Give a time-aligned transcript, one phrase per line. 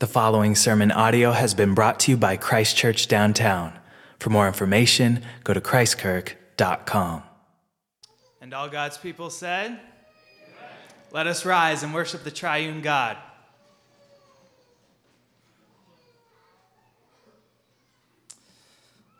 [0.00, 3.76] The following sermon audio has been brought to you by Christchurch Downtown.
[4.20, 7.24] For more information, go to christkirk.com.
[8.40, 9.80] And all God's people said, Amen.
[11.10, 13.16] Let us rise and worship the triune God.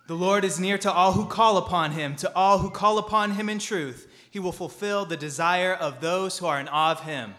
[0.07, 3.33] The Lord is near to all who call upon him, to all who call upon
[3.33, 4.09] him in truth.
[4.31, 7.35] He will fulfill the desire of those who are in awe of him.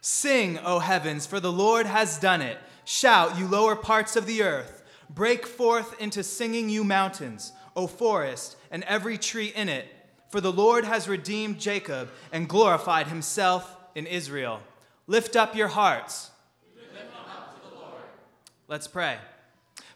[0.00, 2.58] Sing, O heavens, for the Lord has done it.
[2.84, 4.82] Shout, you lower parts of the earth.
[5.08, 9.86] Break forth into singing, you mountains, O forest, and every tree in it.
[10.30, 14.60] For the Lord has redeemed Jacob and glorified himself in Israel.
[15.06, 16.30] Lift up your hearts.
[18.68, 19.18] Let's pray.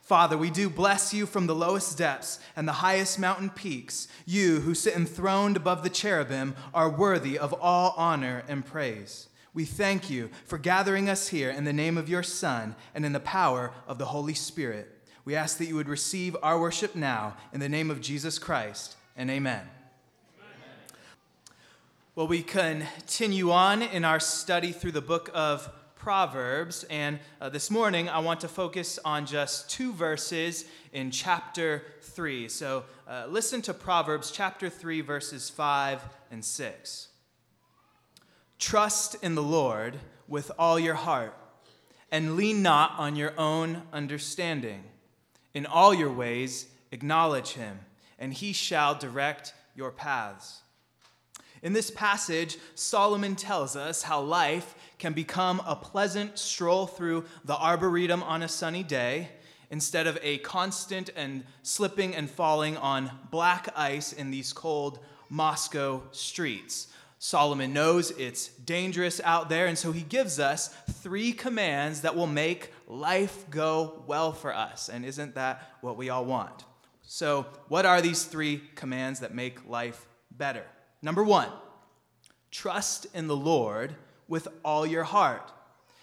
[0.03, 4.09] Father, we do bless you from the lowest depths and the highest mountain peaks.
[4.27, 9.29] You, who sit enthroned above the cherubim, are worthy of all honor and praise.
[9.55, 13.13] We thank you for gathering us here in the name of your Son and in
[13.13, 14.91] the power of the Holy Spirit.
[15.25, 18.97] We ask that you would receive our worship now in the name of Jesus Christ,
[19.17, 19.63] and amen.
[22.17, 27.71] Well, we continue on in our study through the book of Proverbs, and uh, this
[27.71, 32.49] morning I want to focus on just two verses in chapter 3.
[32.49, 37.09] So uh, listen to Proverbs chapter 3, verses 5 and 6.
[38.65, 41.37] Trust in the Lord with all your heart,
[42.11, 44.85] and lean not on your own understanding.
[45.53, 47.81] In all your ways, acknowledge him,
[48.19, 50.63] and he shall direct your paths.
[51.63, 57.59] In this passage, Solomon tells us how life can become a pleasant stroll through the
[57.59, 59.29] arboretum on a sunny day
[59.71, 66.03] instead of a constant and slipping and falling on black ice in these cold Moscow
[66.13, 66.89] streets.
[67.25, 72.27] Solomon knows it's dangerous out there, and so he gives us three commands that will
[72.27, 74.91] make life go well for us.
[74.91, 76.65] And isn't that what we all want?
[77.01, 80.67] So, what are these three commands that make life better?
[81.01, 81.49] Number one,
[82.51, 83.95] trust in the Lord
[84.29, 85.51] with all your heart.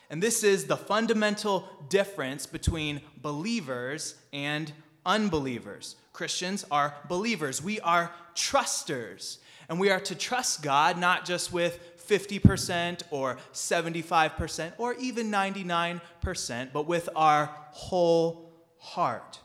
[0.09, 4.73] And this is the fundamental difference between believers and
[5.05, 5.97] unbelievers.
[6.13, 9.37] Christians are believers, we are trusters.
[9.71, 16.73] And we are to trust God not just with 50% or 75% or even 99%,
[16.73, 19.39] but with our whole heart.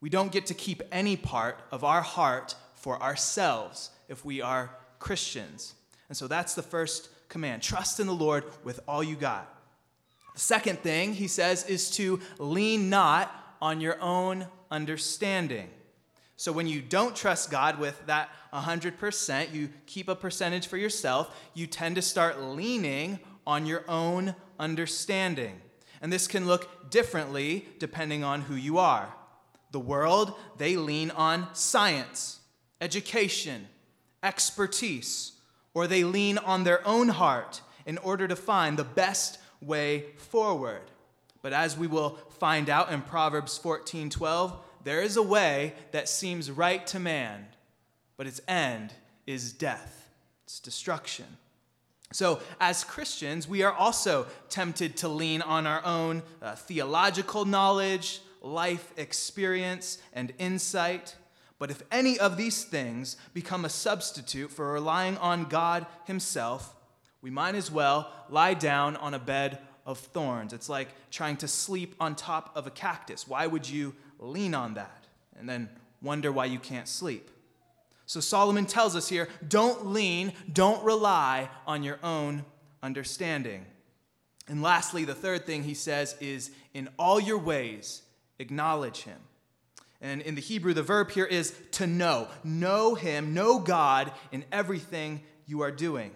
[0.00, 4.70] We don't get to keep any part of our heart for ourselves if we are
[5.00, 5.74] Christians.
[6.08, 9.52] And so that's the first command trust in the Lord with all you got.
[10.34, 15.70] The second thing he says is to lean not on your own understanding.
[16.40, 21.38] So when you don't trust God with that 100%, you keep a percentage for yourself,
[21.52, 25.60] you tend to start leaning on your own understanding.
[26.00, 29.12] And this can look differently depending on who you are.
[29.72, 32.40] The world, they lean on science,
[32.80, 33.68] education,
[34.22, 35.32] expertise,
[35.74, 40.90] or they lean on their own heart in order to find the best way forward.
[41.42, 46.08] But as we will find out in Proverbs 14 12, there is a way that
[46.08, 47.46] seems right to man,
[48.16, 48.92] but its end
[49.26, 50.08] is death,
[50.44, 51.26] it's destruction.
[52.12, 58.20] So, as Christians, we are also tempted to lean on our own uh, theological knowledge,
[58.42, 61.14] life experience, and insight.
[61.60, 66.74] But if any of these things become a substitute for relying on God Himself,
[67.22, 70.52] we might as well lie down on a bed of thorns.
[70.52, 73.28] It's like trying to sleep on top of a cactus.
[73.28, 75.06] Why would you lean on that
[75.38, 75.68] and then
[76.02, 77.30] wonder why you can't sleep.
[78.06, 82.44] So Solomon tells us here don't lean, don't rely on your own
[82.82, 83.66] understanding.
[84.48, 88.02] And lastly, the third thing he says is in all your ways,
[88.38, 89.18] acknowledge him.
[90.00, 92.26] And in the Hebrew, the verb here is to know.
[92.42, 96.10] Know him, know God in everything you are doing.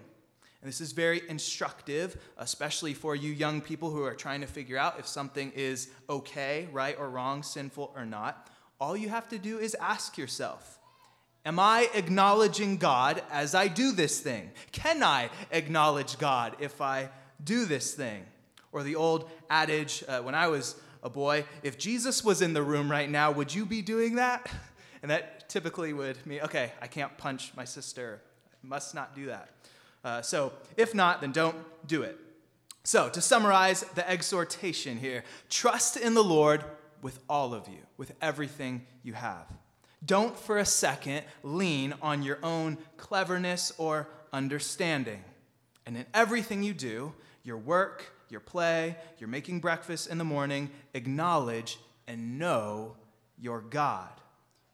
[0.64, 4.78] And this is very instructive, especially for you young people who are trying to figure
[4.78, 8.48] out if something is okay, right or wrong, sinful or not.
[8.80, 10.78] All you have to do is ask yourself
[11.44, 14.52] Am I acknowledging God as I do this thing?
[14.72, 17.10] Can I acknowledge God if I
[17.44, 18.24] do this thing?
[18.72, 22.62] Or the old adage uh, when I was a boy if Jesus was in the
[22.62, 24.50] room right now, would you be doing that?
[25.02, 28.22] And that typically would mean, okay, I can't punch my sister.
[28.54, 29.53] I must not do that.
[30.04, 31.56] Uh, so if not, then don't
[31.86, 32.18] do it.
[32.84, 36.62] So to summarize the exhortation here trust in the Lord
[37.00, 39.46] with all of you, with everything you have.
[40.04, 45.24] Don't for a second lean on your own cleverness or understanding.
[45.86, 50.70] And in everything you do, your work, your play, your making breakfast in the morning,
[50.92, 52.96] acknowledge and know
[53.38, 54.10] your God.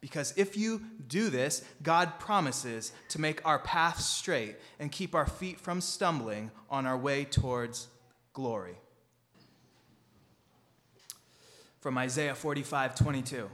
[0.01, 5.27] Because if you do this, God promises to make our path straight and keep our
[5.27, 7.89] feet from stumbling on our way towards
[8.33, 8.77] glory.
[11.81, 13.51] From Isaiah 45 22.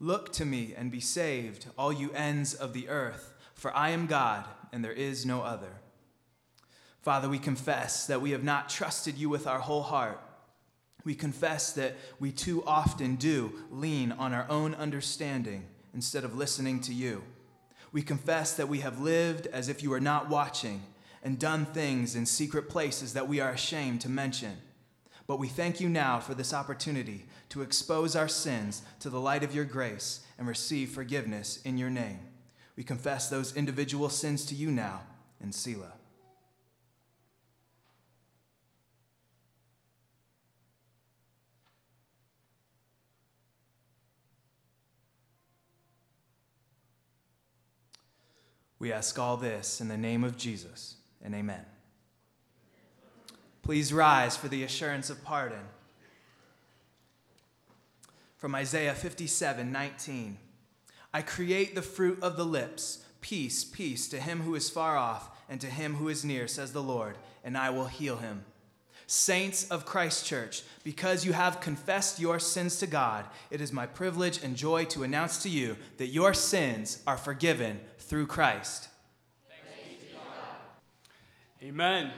[0.00, 4.06] Look to me and be saved, all you ends of the earth, for I am
[4.06, 5.74] God and there is no other.
[7.02, 10.20] Father, we confess that we have not trusted you with our whole heart.
[11.04, 15.64] We confess that we too often do lean on our own understanding
[15.94, 17.22] instead of listening to you.
[17.90, 20.82] We confess that we have lived as if you were not watching
[21.22, 24.56] and done things in secret places that we are ashamed to mention.
[25.26, 29.44] But we thank you now for this opportunity to expose our sins to the light
[29.44, 32.20] of your grace and receive forgiveness in your name.
[32.76, 35.02] We confess those individual sins to you now
[35.40, 35.92] in Selah.
[48.82, 51.64] We ask all this in the name of Jesus, and amen.
[53.62, 55.62] Please rise for the assurance of pardon.
[58.38, 60.36] From Isaiah 57 19.
[61.14, 63.04] I create the fruit of the lips.
[63.20, 66.72] Peace, peace to him who is far off and to him who is near, says
[66.72, 68.44] the Lord, and I will heal him.
[69.12, 73.84] Saints of Christ Church, because you have confessed your sins to God, it is my
[73.84, 78.88] privilege and joy to announce to you that your sins are forgiven through Christ.
[81.62, 82.10] Amen.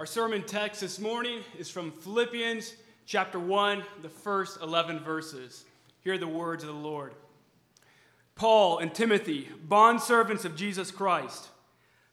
[0.00, 2.74] Our sermon text this morning is from Philippians
[3.06, 5.64] chapter 1, the first 11 verses.
[6.00, 7.14] Hear the words of the Lord.
[8.34, 11.46] Paul and Timothy, bondservants of Jesus Christ,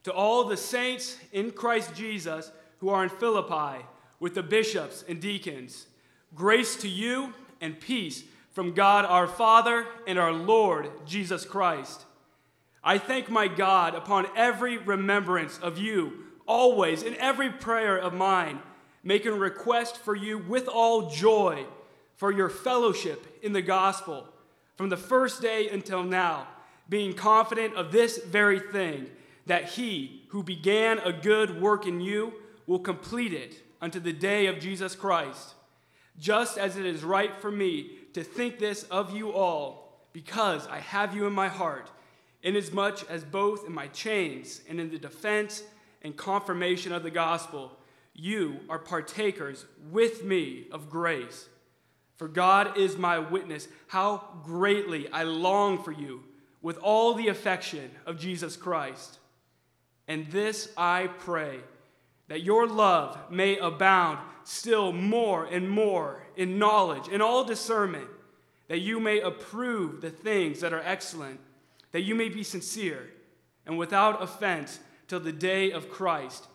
[0.04, 3.83] to all the saints in Christ Jesus who are in Philippi,
[4.23, 5.85] with the bishops and deacons,
[6.33, 8.23] grace to you and peace
[8.53, 12.05] from God our Father and our Lord Jesus Christ.
[12.81, 18.59] I thank my God upon every remembrance of you, always in every prayer of mine,
[19.03, 21.65] making request for you with all joy
[22.15, 24.29] for your fellowship in the gospel
[24.77, 26.47] from the first day until now,
[26.87, 29.09] being confident of this very thing,
[29.47, 32.31] that he who began a good work in you
[32.65, 35.56] will complete it unto the day of Jesus Christ.
[36.18, 40.80] Just as it is right for me to think this of you all, because I
[40.80, 41.91] have you in my heart
[42.44, 45.63] inasmuch as both in my chains and in the defense
[46.01, 47.77] and confirmation of the gospel,
[48.13, 51.50] you are partakers with me of grace.
[52.15, 56.24] For God is my witness, how greatly I long for you
[56.62, 59.19] with all the affection of Jesus Christ.
[60.07, 61.59] And this I pray,
[62.27, 68.07] that your love may abound still more and more in knowledge and all discernment,
[68.67, 71.39] that you may approve the things that are excellent
[71.93, 73.09] that you may be sincere
[73.65, 76.47] and without offense till the day of Christ,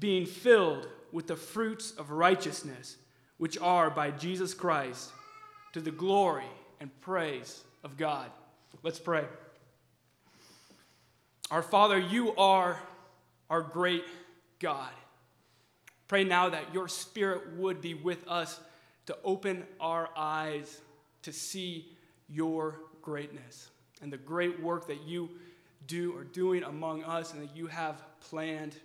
[0.00, 2.96] being filled with the fruits of righteousness,
[3.36, 5.12] which are by Jesus Christ,
[5.72, 6.46] to the glory
[6.80, 8.30] and praise of God.
[8.82, 9.24] Let's pray.
[11.50, 12.80] Our Father, you are
[13.48, 14.04] our great
[14.58, 14.90] God.
[16.08, 18.60] Pray now that your Spirit would be with us
[19.06, 20.80] to open our eyes
[21.22, 21.86] to see
[22.28, 23.70] your greatness
[24.02, 25.28] and the great work that you
[25.86, 28.76] do are doing among us and that you have planned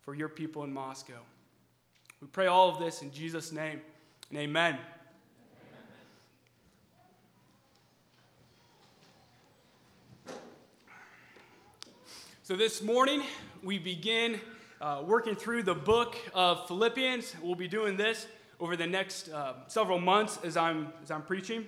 [0.00, 1.20] for your people in Moscow.
[2.20, 3.80] We pray all of this in Jesus' name,
[4.30, 4.78] and amen.
[12.42, 13.22] So, this morning,
[13.62, 14.40] we begin
[14.80, 17.34] uh, working through the book of Philippians.
[17.42, 18.26] We'll be doing this
[18.60, 21.66] over the next uh, several months as I'm, as I'm preaching.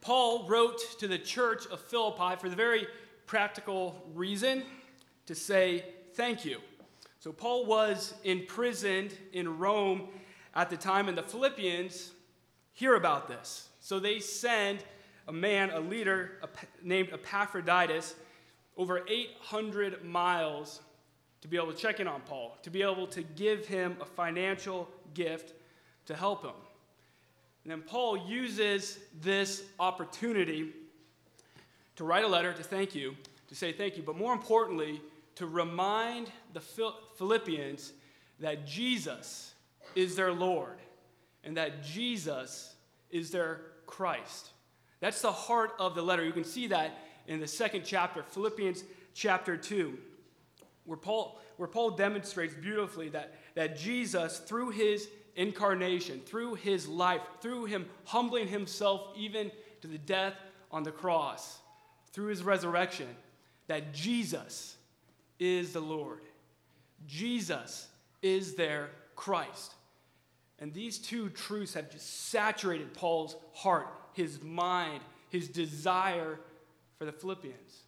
[0.00, 2.86] Paul wrote to the church of Philippi for the very
[3.26, 4.64] practical reason
[5.26, 5.84] to say
[6.14, 6.58] thank you.
[7.20, 10.08] So, Paul was imprisoned in Rome
[10.54, 12.12] at the time, and the Philippians
[12.72, 13.68] hear about this.
[13.80, 14.82] So, they send
[15.28, 16.40] a man, a leader
[16.82, 18.14] named Epaphroditus,
[18.78, 20.80] over 800 miles
[21.40, 24.04] to be able to check in on Paul, to be able to give him a
[24.04, 25.54] financial gift
[26.06, 26.54] to help him.
[27.64, 30.72] And then Paul uses this opportunity
[31.96, 33.16] to write a letter to thank you,
[33.48, 35.00] to say thank you, but more importantly,
[35.36, 36.60] to remind the
[37.16, 37.92] Philippians
[38.40, 39.54] that Jesus
[39.94, 40.78] is their Lord
[41.44, 42.74] and that Jesus
[43.10, 44.50] is their Christ.
[45.00, 46.24] That's the heart of the letter.
[46.24, 49.98] You can see that in the second chapter, Philippians chapter 2,
[50.90, 55.06] where Paul, where Paul demonstrates beautifully that, that Jesus, through his
[55.36, 60.34] incarnation, through his life, through him humbling himself even to the death
[60.72, 61.60] on the cross,
[62.12, 63.06] through his resurrection,
[63.68, 64.76] that Jesus
[65.38, 66.22] is the Lord.
[67.06, 67.86] Jesus
[68.20, 69.74] is their Christ.
[70.58, 76.40] And these two truths have just saturated Paul's heart, his mind, his desire
[76.98, 77.84] for the Philippians.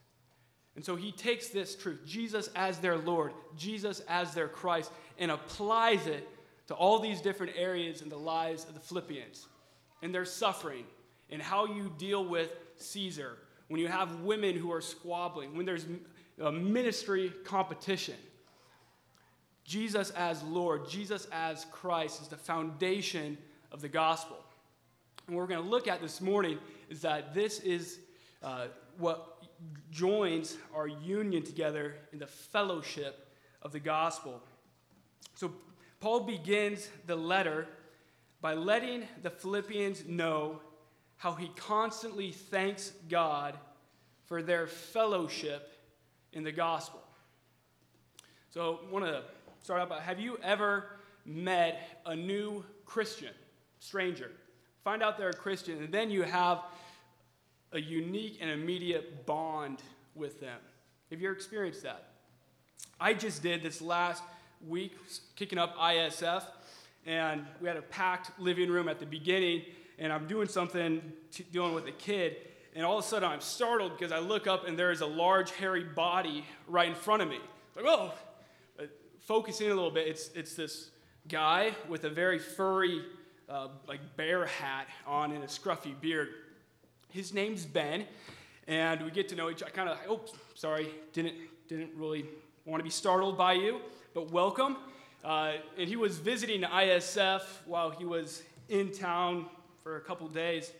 [0.74, 5.30] And so he takes this truth, Jesus as their Lord, Jesus as their Christ, and
[5.30, 6.26] applies it
[6.68, 9.46] to all these different areas in the lives of the Philippians
[10.00, 10.84] and their suffering
[11.30, 13.38] and how you deal with Caesar,
[13.68, 15.86] when you have women who are squabbling, when there's
[16.40, 18.16] a ministry competition.
[19.64, 23.38] Jesus as Lord, Jesus as Christ is the foundation
[23.70, 24.36] of the gospel.
[25.26, 26.58] And what we're going to look at this morning
[26.90, 28.00] is that this is
[28.42, 28.66] uh,
[28.98, 29.31] what
[29.90, 33.28] joins our union together in the fellowship
[33.60, 34.42] of the gospel.
[35.34, 35.52] So,
[36.00, 37.68] Paul begins the letter
[38.40, 40.60] by letting the Philippians know
[41.16, 43.56] how he constantly thanks God
[44.24, 45.68] for their fellowship
[46.32, 47.00] in the gospel.
[48.50, 49.22] So, I want to
[49.62, 50.86] start out by have you ever
[51.24, 53.32] met a new Christian,
[53.78, 54.30] stranger?
[54.82, 56.64] Find out they're a Christian, and then you have
[57.72, 59.82] a unique and immediate bond
[60.14, 60.58] with them.
[61.10, 62.08] Have you ever experienced that?
[63.00, 64.22] I just did this last
[64.66, 64.92] week,
[65.36, 66.44] kicking up ISF,
[67.06, 69.62] and we had a packed living room at the beginning,
[69.98, 72.36] and I'm doing something, t- dealing with a kid,
[72.74, 75.06] and all of a sudden I'm startled because I look up and there is a
[75.06, 77.38] large, hairy body right in front of me.
[77.76, 78.12] Like, oh,
[79.20, 80.90] focusing a little bit, it's, it's this
[81.28, 83.04] guy with a very furry,
[83.48, 86.28] uh, like bear hat on and a scruffy beard.
[87.12, 88.06] His name's Ben,
[88.66, 89.70] and we get to know each other.
[89.70, 90.22] Kind of, oh,
[90.54, 91.34] sorry, didn't
[91.68, 92.24] didn't really
[92.64, 93.80] want to be startled by you,
[94.14, 94.78] but welcome.
[95.22, 99.44] Uh, and he was visiting ISF while he was in town
[99.82, 100.72] for a couple days,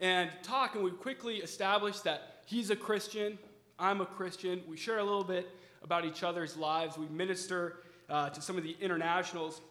[0.00, 0.84] and talking.
[0.84, 3.40] We quickly established that he's a Christian,
[3.76, 4.62] I'm a Christian.
[4.68, 5.50] We share a little bit
[5.82, 6.96] about each other's lives.
[6.96, 9.62] We minister uh, to some of the internationals,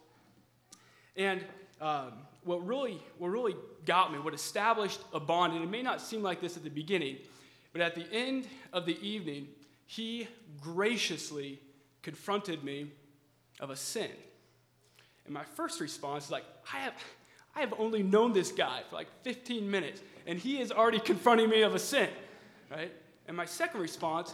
[1.16, 1.42] and
[1.80, 2.12] um,
[2.48, 6.24] what really, what really got me, what established a bond, and it may not seem
[6.24, 7.18] like this at the beginning,
[7.74, 9.48] but at the end of the evening,
[9.86, 10.27] he
[10.62, 11.60] graciously
[12.01, 12.88] confronted me
[13.60, 14.10] of a sin.
[15.25, 16.94] And my first response is like, I have,
[17.56, 21.50] I have only known this guy for like 15 minutes, and he is already confronting
[21.50, 22.10] me of a sin,
[22.72, 22.92] right?
[23.27, 24.34] And my second response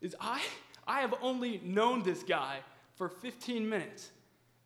[0.00, 0.40] is, I,
[0.86, 2.58] I have only known this guy
[2.94, 4.10] for 15 minutes,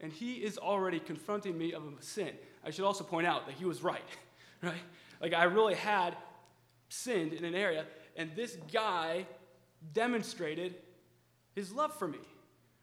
[0.01, 2.33] and he is already confronting me of a sin.
[2.65, 4.03] I should also point out that he was right,
[4.62, 4.75] right?
[5.21, 6.17] Like I really had
[6.88, 7.85] sinned in an area,
[8.17, 9.27] and this guy
[9.93, 10.75] demonstrated
[11.55, 12.19] his love for me,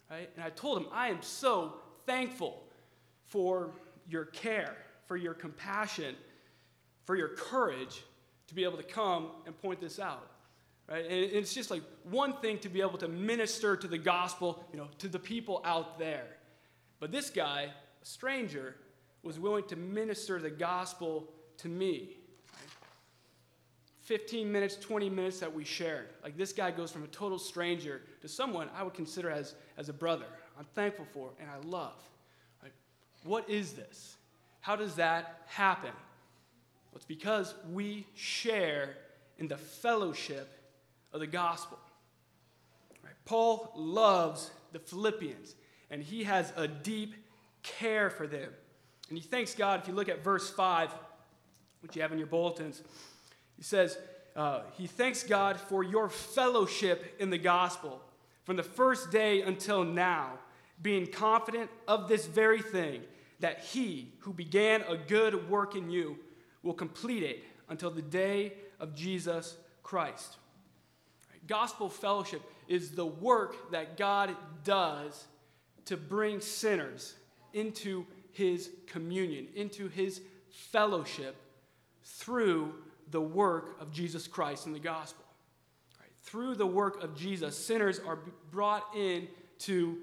[0.10, 0.30] right?
[0.36, 2.64] And I told him, I am so thankful
[3.26, 3.72] for
[4.08, 4.76] your care,
[5.08, 6.16] for your compassion,
[7.06, 8.04] for your courage
[8.48, 10.30] to be able to come and point this out.
[10.88, 11.04] Right?
[11.04, 14.78] And it's just like one thing to be able to minister to the gospel, you
[14.78, 16.28] know, to the people out there.
[17.00, 18.76] But this guy, a stranger,
[19.26, 21.28] was willing to minister the gospel
[21.58, 22.18] to me.
[24.02, 26.10] 15 minutes, 20 minutes that we shared.
[26.24, 29.90] Like this guy goes from a total stranger to someone I would consider as, as
[29.90, 30.28] a brother.
[30.60, 31.96] I'm thankful for and I love.
[32.62, 32.74] Like,
[33.24, 34.16] what is this?
[34.62, 35.90] How does that happen?
[35.90, 38.96] Well, it's because we share
[39.40, 40.52] in the fellowship
[41.12, 41.80] of the gospel.
[43.04, 43.14] Right?
[43.26, 45.56] Paul loves the Philippians,
[45.90, 47.16] and he has a deep
[47.64, 48.52] care for them.
[49.10, 49.82] And he thanks God.
[49.82, 50.92] If you look at verse 5,
[51.82, 52.82] which you have in your bulletins,
[53.56, 53.98] he says,
[54.36, 58.02] uh, He thanks God for your fellowship in the gospel
[58.44, 60.38] from the first day until now,
[60.82, 63.02] being confident of this very thing,
[63.40, 66.18] that He who began a good work in you
[66.64, 70.38] will complete it until the day of Jesus Christ.
[71.48, 75.26] Gospel fellowship is the work that God does
[75.86, 77.14] to bring sinners
[77.54, 78.06] into
[78.36, 81.36] his communion, into his fellowship
[82.04, 82.74] through
[83.12, 85.24] the work of Jesus Christ in the gospel.
[86.00, 86.10] Right?
[86.24, 88.20] Through the work of Jesus, sinners are
[88.52, 89.28] brought in
[89.60, 89.98] to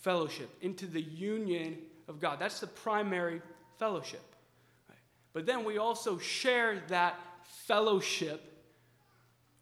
[0.00, 1.76] fellowship, into the union
[2.08, 2.38] of God.
[2.38, 3.42] That's the primary
[3.78, 4.22] fellowship.
[5.34, 7.20] But then we also share that
[7.66, 8.42] fellowship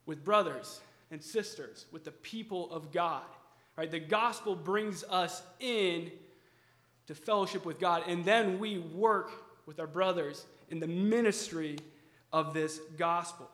[0.05, 0.79] with brothers
[1.11, 3.25] and sisters, with the people of God.
[3.75, 3.91] Right?
[3.91, 6.09] The gospel brings us in
[7.07, 8.03] to fellowship with God.
[8.07, 9.31] And then we work
[9.65, 11.77] with our brothers in the ministry
[12.31, 13.49] of this gospel.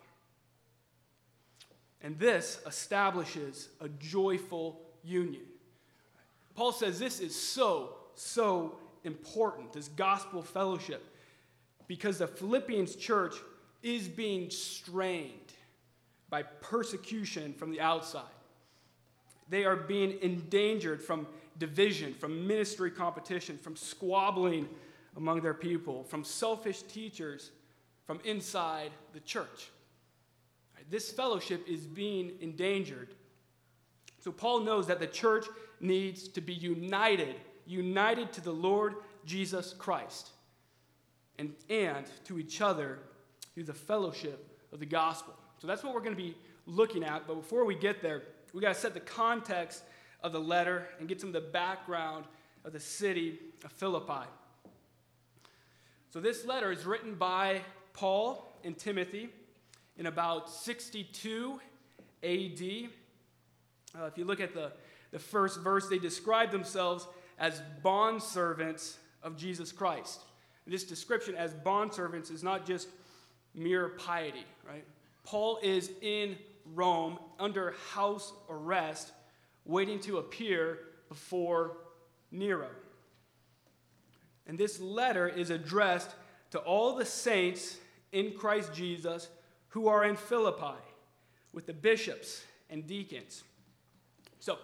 [2.02, 5.44] And this establishes a joyful union.
[6.56, 11.04] Paul says this is so, so important, this gospel fellowship,
[11.88, 13.36] because the Philippians church
[13.82, 15.54] is being strained
[16.30, 18.24] by persecution from the outside.
[19.50, 24.68] They are being endangered from division, from ministry competition, from squabbling
[25.16, 27.52] among their people, from selfish teachers
[28.06, 29.70] from inside the church.
[30.90, 33.16] This fellowship is being endangered.
[34.20, 35.46] So Paul knows that the church
[35.80, 38.96] needs to be united, united to the Lord
[39.26, 40.32] Jesus Christ,
[41.40, 43.00] and, and to each other
[43.54, 45.34] through the fellowship of the gospel.
[45.60, 47.28] So that's what we're going to be looking at.
[47.28, 49.84] But before we get there, we got to set the context
[50.24, 52.26] of the letter and get some of the background
[52.64, 54.28] of the city of Philippi.
[56.12, 57.62] So this letter is written by
[57.94, 59.30] Paul and Timothy
[59.98, 61.60] in about 62
[62.24, 62.62] AD.
[64.00, 64.72] Uh, if you look at the,
[65.12, 70.22] the first verse, they describe themselves as bondservants of Jesus Christ.
[70.66, 72.88] This description as bondservants is not just
[73.54, 74.86] mere piety, right?
[75.24, 76.38] Paul is in
[76.74, 79.12] Rome under house arrest,
[79.66, 80.80] waiting to appear
[81.10, 81.78] before
[82.32, 82.70] Nero.
[84.48, 86.16] And this letter is addressed
[86.52, 87.78] to all the saints
[88.12, 89.30] in Christ Jesus
[89.70, 90.80] who are in Philippi
[91.54, 93.44] with the bishops and deacons.
[94.40, 94.58] So,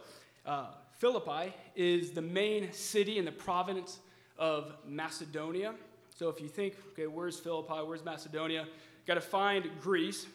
[0.45, 3.99] uh, Philippi is the main city in the province
[4.37, 5.73] of Macedonia.
[6.15, 7.75] So, if you think, okay, where's Philippi?
[7.85, 8.67] Where's Macedonia?
[9.07, 10.27] Got to find Greece.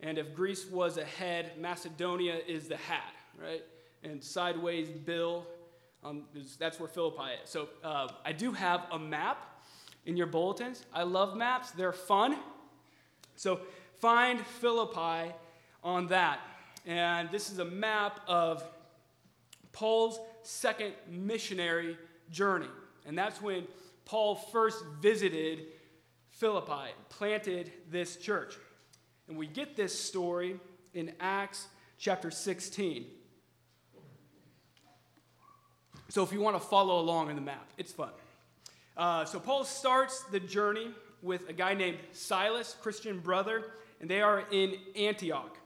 [0.00, 3.62] And if Greece was a head, Macedonia is the hat, right?
[4.02, 5.46] And sideways bill,
[6.02, 7.48] um, is, that's where Philippi is.
[7.48, 9.52] So, uh, I do have a map
[10.06, 10.84] in your bulletins.
[10.92, 12.36] I love maps, they're fun.
[13.36, 13.60] So
[13.98, 15.32] find Philippi
[15.82, 16.40] on that.
[16.86, 18.64] And this is a map of
[19.72, 21.96] Paul's second missionary
[22.30, 22.68] journey.
[23.06, 23.66] And that's when
[24.04, 25.66] Paul first visited
[26.30, 28.54] Philippi, planted this church.
[29.28, 30.58] And we get this story
[30.94, 33.06] in Acts chapter 16.
[36.12, 38.10] So if you want to follow along in the map, it's fun.
[38.98, 40.90] Uh, so Paul starts the journey
[41.22, 43.64] with a guy named Silas, Christian brother,
[43.98, 45.56] and they are in Antioch.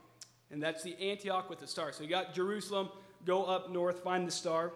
[0.49, 1.91] And that's the Antioch with the star.
[1.91, 2.87] So you got Jerusalem,
[3.25, 4.71] go up north, find the star.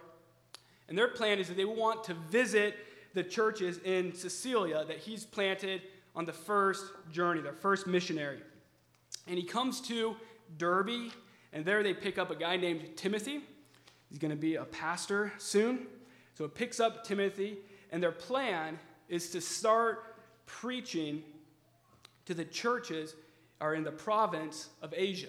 [0.90, 2.76] And their plan is that they want to visit
[3.14, 5.80] the churches in Cilicia that he's planted
[6.14, 8.40] on the first journey, their first missionary.
[9.26, 10.16] And he comes to
[10.58, 11.12] Derbe,
[11.50, 13.40] and there they pick up a guy named Timothy.
[14.12, 15.86] He's going to be a pastor soon.
[16.34, 17.56] So it picks up Timothy,
[17.90, 21.22] and their plan is to start preaching
[22.26, 23.14] to the churches
[23.58, 25.28] are in the province of Asia.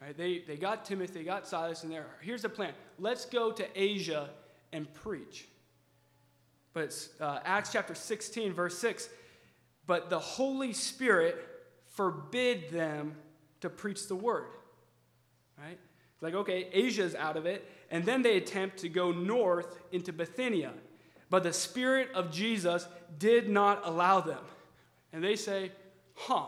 [0.00, 0.16] Right?
[0.16, 2.06] They, they got Timothy, they got Silas in there.
[2.22, 4.30] Here's the plan let's go to Asia
[4.72, 5.46] and preach.
[6.72, 9.10] But uh, Acts chapter 16, verse 6.
[9.86, 11.36] But the Holy Spirit
[11.92, 13.14] forbid them
[13.60, 14.48] to preach the word.
[15.58, 15.78] Right?
[16.14, 17.70] It's like, okay, Asia's out of it.
[17.90, 20.72] And then they attempt to go north into Bithynia.
[21.30, 22.86] But the Spirit of Jesus
[23.18, 24.44] did not allow them.
[25.12, 25.72] And they say,
[26.14, 26.46] huh,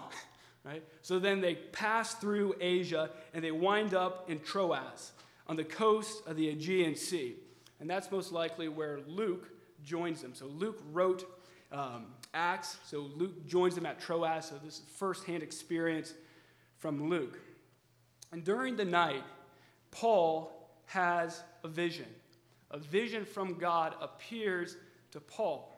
[0.64, 0.83] right?
[1.03, 5.12] So then they pass through Asia and they wind up in Troas
[5.46, 7.37] on the coast of the Aegean Sea.
[7.81, 9.48] And that's most likely where Luke
[9.85, 10.35] joins them.
[10.35, 11.24] So Luke wrote
[11.72, 14.46] um, Acts, so Luke joins them at Troas.
[14.46, 16.14] So this is firsthand experience
[16.77, 17.38] from Luke.
[18.33, 19.24] And during the night,
[19.90, 20.57] Paul
[20.88, 22.07] has a vision
[22.70, 24.77] a vision from God appears
[25.12, 25.74] to Paul.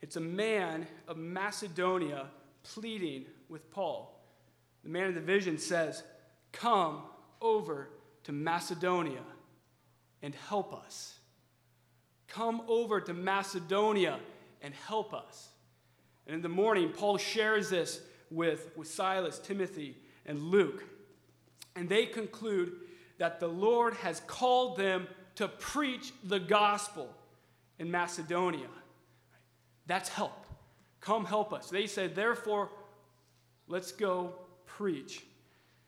[0.00, 2.26] It's a man of Macedonia
[2.62, 4.20] pleading with Paul.
[4.84, 6.02] The man of the vision says,
[6.52, 7.02] Come
[7.40, 7.88] over
[8.24, 9.22] to Macedonia
[10.22, 11.18] and help us.
[12.28, 14.18] Come over to Macedonia
[14.62, 15.48] and help us.
[16.26, 20.84] And in the morning, Paul shares this with, with Silas, Timothy, and Luke.
[21.74, 22.72] And they conclude
[23.18, 27.08] that the Lord has called them to preach the gospel
[27.78, 28.68] in Macedonia.
[29.86, 30.46] That's help.
[31.00, 31.70] Come help us.
[31.70, 32.70] They said, therefore,
[33.68, 34.34] let's go
[34.66, 35.24] preach.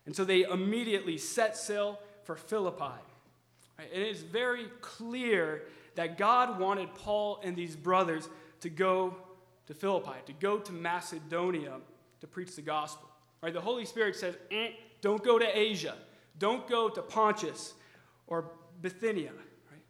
[0.07, 3.01] And so they immediately set sail for Philippi.
[3.79, 5.63] It is very clear
[5.95, 8.29] that God wanted Paul and these brothers
[8.61, 9.17] to go
[9.67, 11.75] to Philippi, to go to Macedonia
[12.21, 13.09] to preach the gospel.
[13.43, 13.53] Right?
[13.53, 15.97] The Holy Spirit says, eh, don't go to Asia.
[16.39, 17.75] Don't go to Pontus
[18.27, 19.33] or Bithynia.
[19.33, 19.83] Right?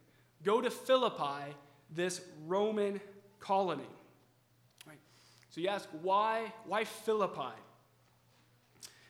[0.43, 1.55] Go to Philippi,
[1.91, 2.99] this Roman
[3.39, 3.83] colony.
[4.87, 4.97] Right?
[5.49, 7.55] So you ask, why, why Philippi?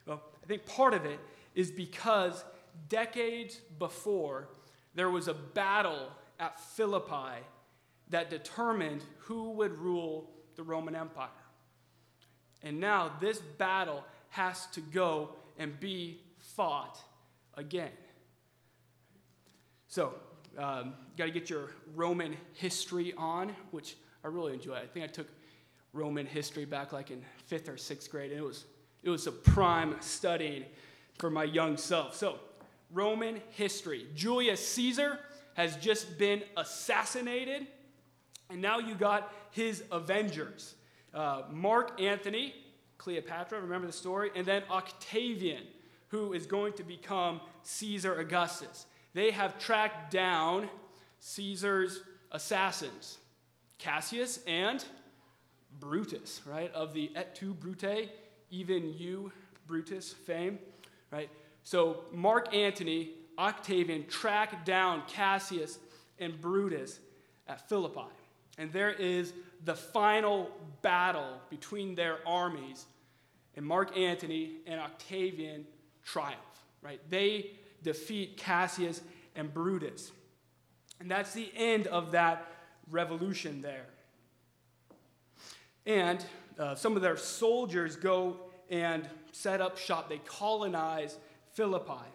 [0.05, 1.19] Well, I think part of it
[1.55, 2.43] is because
[2.87, 4.49] decades before,
[4.95, 7.43] there was a battle at Philippi
[8.09, 11.29] that determined who would rule the Roman Empire.
[12.63, 16.99] And now this battle has to go and be fought
[17.59, 17.91] again.
[19.87, 20.13] So,
[20.57, 24.75] um, got to get your Roman history on, which I really enjoy.
[24.75, 25.27] I think I took
[25.93, 28.65] Roman history back like in fifth or sixth grade, and it was,
[29.03, 30.65] it was a prime studying
[31.17, 32.15] for my young self.
[32.15, 32.39] So,
[32.91, 34.07] Roman history.
[34.15, 35.19] Julius Caesar
[35.53, 37.67] has just been assassinated,
[38.49, 40.75] and now you got his Avengers.
[41.13, 42.53] Uh, Mark Antony,
[42.97, 44.31] Cleopatra, remember the story?
[44.35, 45.63] And then Octavian,
[46.09, 48.85] who is going to become Caesar Augustus.
[49.13, 50.69] They have tracked down
[51.19, 53.17] Caesar's assassins,
[53.77, 54.83] Cassius and
[55.79, 56.71] Brutus, right?
[56.73, 58.09] Of the et tu Brute,
[58.49, 59.31] even you,
[59.67, 60.59] Brutus fame,
[61.11, 61.29] right?
[61.63, 65.79] So Mark Antony, Octavian tracked down Cassius
[66.19, 66.99] and Brutus
[67.47, 68.11] at Philippi.
[68.57, 70.49] And there is the final
[70.81, 72.85] battle between their armies.
[73.55, 75.65] And Mark Antony and Octavian
[76.11, 76.39] triumph,
[76.81, 76.99] right?
[77.09, 77.51] They
[77.83, 79.01] defeat Cassius
[79.35, 80.11] and Brutus.
[80.99, 82.47] And that's the end of that
[82.89, 83.85] revolution there.
[85.85, 86.23] And
[86.57, 88.37] uh, some of their soldiers go
[88.69, 90.09] and set up shop.
[90.09, 91.17] They colonize
[91.53, 92.05] Philippi.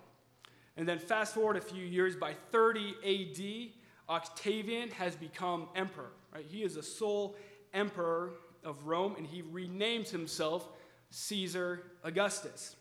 [0.77, 6.11] And then fast forward a few years, by 30 AD, Octavian has become emperor.
[6.35, 6.45] Right?
[6.47, 7.37] He is the sole
[7.73, 8.33] emperor
[8.65, 10.69] of Rome, and he renames himself
[11.11, 12.77] Caesar Augustus.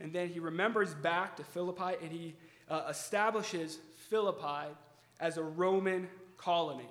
[0.00, 2.34] And then he remembers back to Philippi and he
[2.68, 3.78] uh, establishes
[4.08, 4.74] Philippi
[5.20, 6.88] as a Roman colony.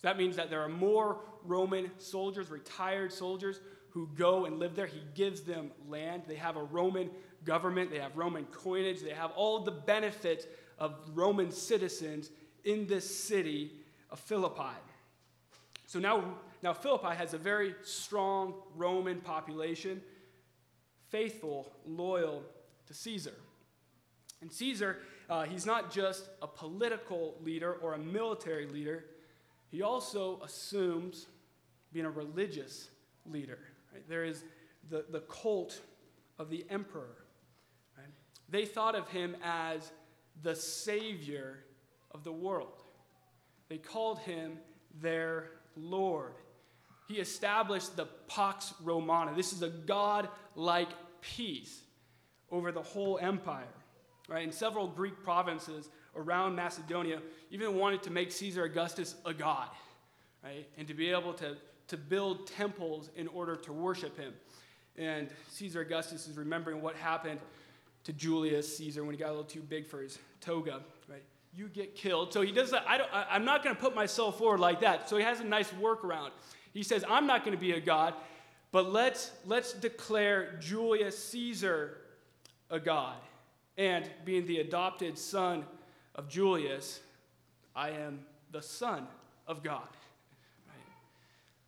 [0.00, 4.74] So that means that there are more Roman soldiers, retired soldiers, who go and live
[4.74, 4.86] there.
[4.86, 6.22] He gives them land.
[6.26, 7.10] They have a Roman
[7.44, 10.46] government, they have Roman coinage, they have all the benefits
[10.78, 12.30] of Roman citizens
[12.64, 13.72] in this city
[14.10, 14.74] of Philippi.
[15.86, 16.24] So now,
[16.62, 20.00] now Philippi has a very strong Roman population,
[21.14, 22.42] faithful, loyal
[22.88, 23.34] to Caesar.
[24.40, 24.98] And Caesar,
[25.30, 29.04] uh, he's not just a political leader or a military leader,
[29.70, 31.26] he also assumes
[31.92, 32.90] being a religious
[33.26, 33.60] leader.
[33.92, 34.02] Right?
[34.08, 34.42] There is
[34.90, 35.80] the, the cult
[36.40, 37.14] of the emperor.
[37.96, 38.08] Right?
[38.48, 39.92] They thought of him as
[40.42, 41.60] the savior
[42.10, 42.82] of the world.
[43.68, 44.58] They called him
[45.00, 46.32] their Lord.
[47.06, 49.32] He established the Pax Romana.
[49.36, 50.88] This is a God like
[51.36, 51.80] peace
[52.50, 53.64] over the whole empire.
[54.28, 54.44] Right?
[54.44, 59.68] And several Greek provinces around Macedonia even wanted to make Caesar Augustus a god,
[60.42, 60.66] right?
[60.78, 61.56] And to be able to,
[61.88, 64.32] to build temples in order to worship him.
[64.96, 67.40] And Caesar Augustus is remembering what happened
[68.04, 71.22] to Julius Caesar when he got a little too big for his toga, right?
[71.54, 72.32] You get killed.
[72.32, 72.84] So he does that.
[72.88, 75.08] I don't, I, I'm not going to put myself forward like that.
[75.08, 76.30] So he has a nice workaround.
[76.72, 78.14] He says, I'm not going to be a god,
[78.74, 81.96] but let's, let's declare Julius Caesar
[82.68, 83.14] a god.
[83.78, 85.64] And being the adopted son
[86.16, 86.98] of Julius,
[87.76, 89.06] I am the son
[89.46, 89.86] of God.
[90.66, 90.76] Right?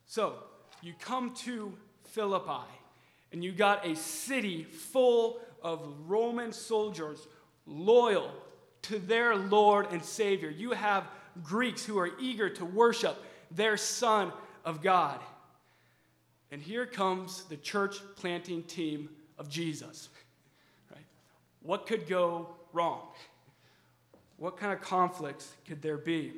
[0.07, 0.35] So
[0.83, 1.73] you come to
[2.07, 2.67] Philippi,
[3.33, 7.29] and you got a city full of Roman soldiers
[7.67, 8.33] loyal
[8.83, 10.51] to their Lord and Savior.
[10.51, 11.05] You have
[11.45, 13.17] Greeks who are eager to worship
[13.53, 14.33] their Son
[14.65, 15.21] of God.
[16.51, 20.09] And here comes the church planting team of Jesus.
[20.91, 21.05] Right?
[21.63, 23.03] What could go wrong?
[24.37, 26.35] What kind of conflicts could there be?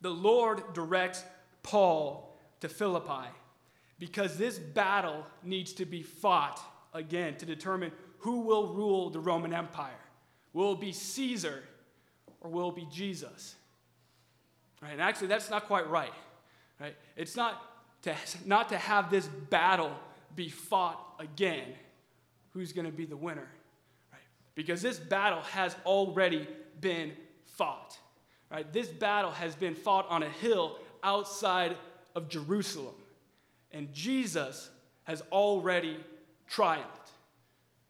[0.00, 1.24] The Lord directs
[1.62, 3.28] Paul to Philippi
[3.98, 6.60] because this battle needs to be fought
[6.92, 9.92] again to determine who will rule the Roman Empire.
[10.52, 11.62] Will it be Caesar
[12.40, 13.54] or will it be Jesus?
[14.82, 14.92] Right?
[14.92, 16.12] And actually, that's not quite right.
[16.80, 16.96] Right?
[17.16, 17.62] It's not
[18.04, 18.14] to,
[18.44, 19.92] not to have this battle
[20.36, 21.66] be fought again.
[22.52, 23.48] Who's going to be the winner?
[24.12, 24.22] Right?
[24.54, 26.46] Because this battle has already
[26.80, 27.12] been
[27.44, 27.98] fought.
[28.50, 28.70] Right?
[28.72, 31.76] This battle has been fought on a hill outside
[32.14, 32.94] of Jerusalem.
[33.72, 34.70] And Jesus
[35.04, 35.98] has already
[36.46, 37.10] triumphed.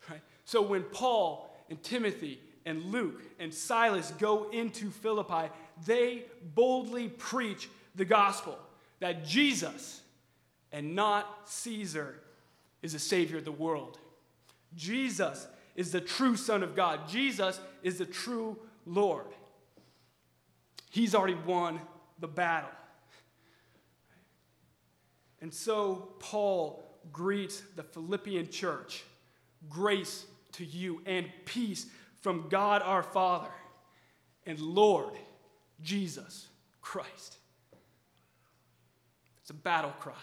[0.08, 0.22] Right?
[0.44, 5.50] So when Paul and Timothy and Luke and Silas go into Philippi,
[5.86, 6.24] they
[6.54, 8.58] boldly preach the gospel
[9.00, 10.00] that Jesus
[10.74, 12.16] and not Caesar
[12.82, 13.96] is the Savior of the world.
[14.74, 17.08] Jesus is the true Son of God.
[17.08, 19.26] Jesus is the true Lord.
[20.90, 21.80] He's already won
[22.18, 22.70] the battle.
[25.40, 29.04] And so Paul greets the Philippian church
[29.68, 31.86] grace to you and peace
[32.20, 33.50] from God our Father
[34.44, 35.14] and Lord
[35.82, 36.48] Jesus
[36.80, 37.36] Christ.
[39.40, 40.14] It's a battle cry.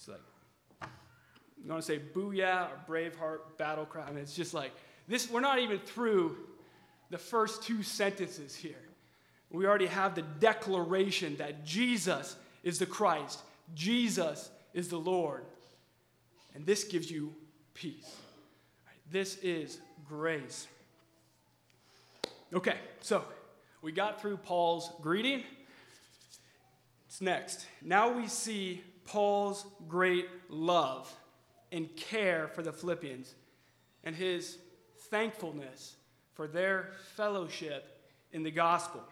[0.00, 0.20] It's like,
[1.62, 4.04] you want to say booyah or braveheart battle cry?
[4.04, 4.72] I mean, it's just like,
[5.08, 6.36] this, we're not even through
[7.10, 8.82] the first two sentences here.
[9.50, 13.40] We already have the declaration that Jesus is the Christ,
[13.74, 15.44] Jesus is the Lord.
[16.54, 17.34] And this gives you
[17.74, 18.16] peace.
[19.10, 20.66] This is grace.
[22.52, 23.24] Okay, so
[23.82, 25.42] we got through Paul's greeting.
[27.06, 27.66] It's next.
[27.82, 31.12] Now we see Paul's great love
[31.72, 33.34] and care for the Philippians
[34.04, 34.58] and his
[35.10, 35.96] thankfulness
[36.34, 38.00] for their fellowship
[38.32, 39.02] in the gospel.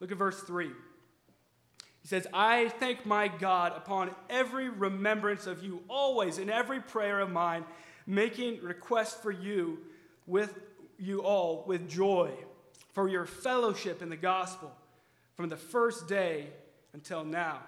[0.00, 0.66] Look at verse 3.
[0.66, 7.20] He says, I thank my God upon every remembrance of you, always in every prayer
[7.20, 7.64] of mine,
[8.06, 9.78] making request for you
[10.26, 10.58] with
[10.98, 12.30] you all with joy,
[12.92, 14.70] for your fellowship in the gospel
[15.34, 16.48] from the first day
[16.92, 17.60] until now.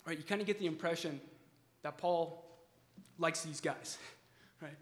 [0.00, 1.20] All right, you kind of get the impression
[1.82, 2.44] that Paul
[3.18, 3.98] likes these guys,
[4.62, 4.76] right?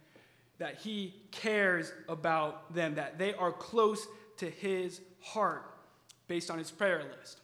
[0.59, 4.07] That he cares about them, that they are close
[4.39, 5.65] to his heart
[6.27, 7.41] based on his prayer list.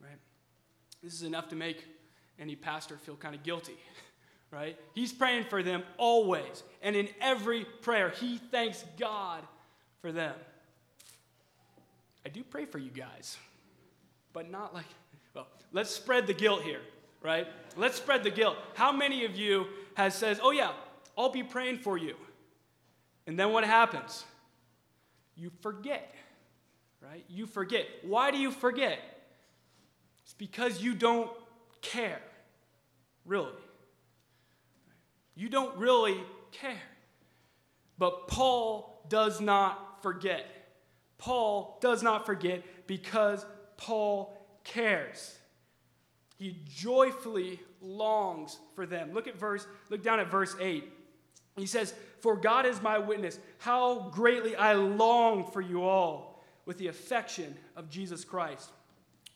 [0.00, 0.18] Right?
[1.02, 1.84] This is enough to make
[2.38, 3.76] any pastor feel kind of guilty.
[4.50, 4.78] Right?
[4.94, 6.62] He's praying for them always.
[6.82, 9.42] And in every prayer, he thanks God
[10.02, 10.34] for them.
[12.26, 13.38] I do pray for you guys,
[14.34, 14.84] but not like,
[15.32, 16.82] well, let's spread the guilt here,
[17.22, 17.46] right?
[17.76, 18.56] Let's spread the guilt.
[18.74, 20.72] How many of you has says, "Oh yeah,
[21.16, 22.16] I'll be praying for you."
[23.26, 24.24] And then what happens?
[25.36, 26.14] You forget
[27.02, 27.24] right?
[27.28, 27.86] You forget.
[28.02, 28.98] Why do you forget?
[30.24, 31.30] It's because you don't
[31.80, 32.20] care,
[33.24, 33.52] really.
[35.34, 36.20] You don't really
[36.52, 36.82] care.
[37.98, 40.46] But Paul does not forget.
[41.18, 43.44] Paul does not forget because
[43.76, 45.36] Paul cares.
[46.42, 49.12] He joyfully longs for them.
[49.12, 50.82] Look at verse, look down at verse 8.
[51.54, 56.78] He says, For God is my witness, how greatly I long for you all with
[56.78, 58.70] the affection of Jesus Christ.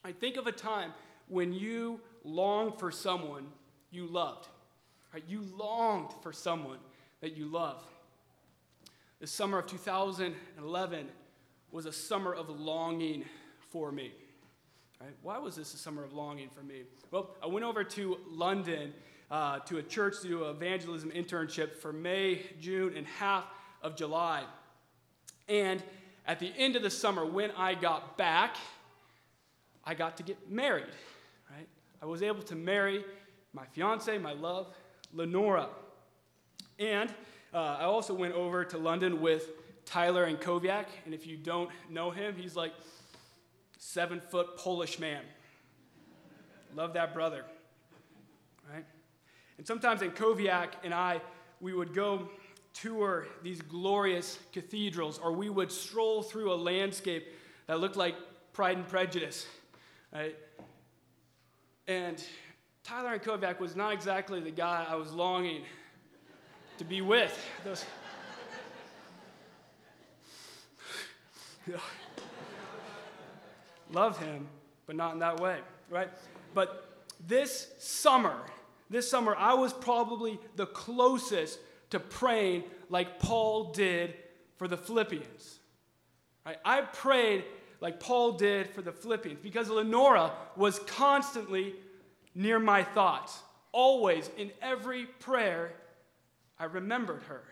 [0.04, 0.90] I think of a time
[1.28, 3.46] when you longed for someone
[3.92, 4.48] you loved.
[5.14, 5.22] Right?
[5.28, 6.78] You longed for someone
[7.20, 7.84] that you love.
[9.20, 11.06] The summer of 2011
[11.70, 13.24] was a summer of longing
[13.70, 14.10] for me.
[15.00, 15.14] Right?
[15.22, 16.82] Why was this a summer of longing for me?
[17.10, 18.94] Well, I went over to London
[19.30, 23.44] uh, to a church to do an evangelism internship for May, June, and half
[23.82, 24.44] of July.
[25.48, 25.82] And
[26.26, 28.56] at the end of the summer, when I got back,
[29.84, 30.86] I got to get married,
[31.50, 31.68] right?
[32.02, 33.04] I was able to marry
[33.52, 34.74] my fiance, my love,
[35.12, 35.68] Lenora.
[36.78, 37.10] And
[37.54, 39.50] uh, I also went over to London with
[39.84, 40.86] Tyler and Koviak.
[41.04, 42.72] And if you don't know him, he's like
[43.76, 45.22] seven foot Polish man.
[46.74, 47.44] Love that brother,
[48.72, 48.84] right?
[49.58, 51.20] And sometimes in Koviak and I,
[51.60, 52.28] we would go
[52.74, 57.26] tour these glorious cathedrals, or we would stroll through a landscape
[57.66, 58.14] that looked like
[58.52, 59.46] Pride and Prejudice.
[60.12, 60.36] Right?
[61.88, 62.22] And
[62.84, 65.62] Tyler and Kovac was not exactly the guy I was longing
[66.78, 67.38] to be with.
[67.64, 67.84] Those,
[73.92, 74.46] Love him,
[74.86, 75.58] but not in that way,
[75.90, 76.08] right?
[76.54, 78.36] But this summer,
[78.90, 81.58] this summer, I was probably the closest
[81.90, 84.14] to praying like Paul did
[84.56, 85.60] for the Philippians.
[86.44, 86.58] Right?
[86.64, 87.44] I prayed
[87.80, 91.74] like Paul did for the Philippians because Lenora was constantly
[92.34, 93.40] near my thoughts.
[93.72, 95.72] Always, in every prayer,
[96.58, 97.42] I remembered her.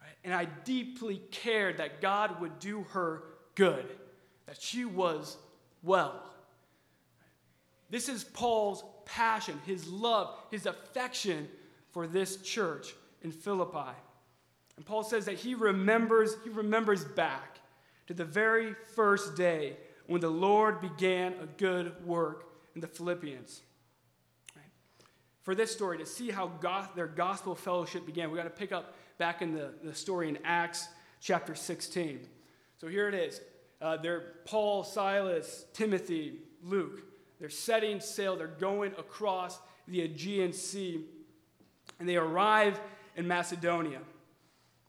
[0.00, 0.16] Right?
[0.24, 3.22] And I deeply cared that God would do her
[3.54, 3.86] good,
[4.46, 5.36] that she was
[5.82, 6.22] well.
[7.90, 11.48] This is Paul's passion, his love, his affection
[11.90, 13.92] for this church in Philippi.
[14.76, 17.60] And Paul says that he remembers, he remembers back
[18.06, 19.76] to the very first day
[20.06, 23.60] when the Lord began a good work in the Philippians.
[25.42, 26.52] For this story, to see how
[26.94, 30.38] their gospel fellowship began, we got to pick up back in the, the story in
[30.44, 30.88] Acts
[31.20, 32.20] chapter 16.
[32.80, 33.40] So here it is.
[33.82, 37.02] Uh, they're Paul, Silas, Timothy, Luke.
[37.40, 38.36] They're setting sail.
[38.36, 41.04] They're going across the Aegean Sea.
[41.98, 42.80] And they arrive
[43.16, 43.98] in Macedonia.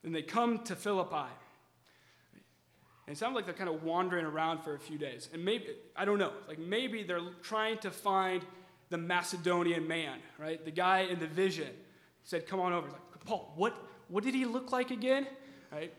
[0.03, 1.32] Then they come to Philippi.
[3.08, 5.27] And it sounds like they're kind of wandering around for a few days.
[5.34, 8.45] And maybe, I don't know, like maybe they're trying to find
[8.89, 10.63] the Macedonian man, right?
[10.63, 11.69] The guy in the vision
[12.23, 12.86] said, Come on over.
[12.86, 13.75] He's like, Paul, what,
[14.08, 15.25] what did he look like again?
[15.71, 15.91] Right?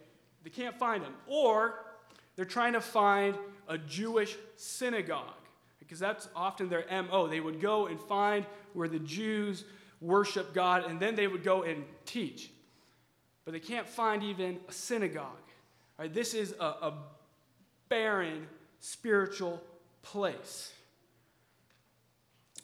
[0.45, 1.13] They can't find him.
[1.27, 1.75] Or
[2.37, 3.37] they're trying to find
[3.69, 5.25] a Jewish synagogue
[5.79, 7.29] because that's often their MO.
[7.29, 9.65] They would go and find where the Jews
[10.01, 12.51] worship God and then they would go and teach.
[13.45, 15.29] But they can't find even a synagogue.
[15.99, 16.13] Right?
[16.13, 16.95] This is a, a
[17.89, 18.47] barren
[18.81, 19.63] spiritual
[20.03, 20.73] place.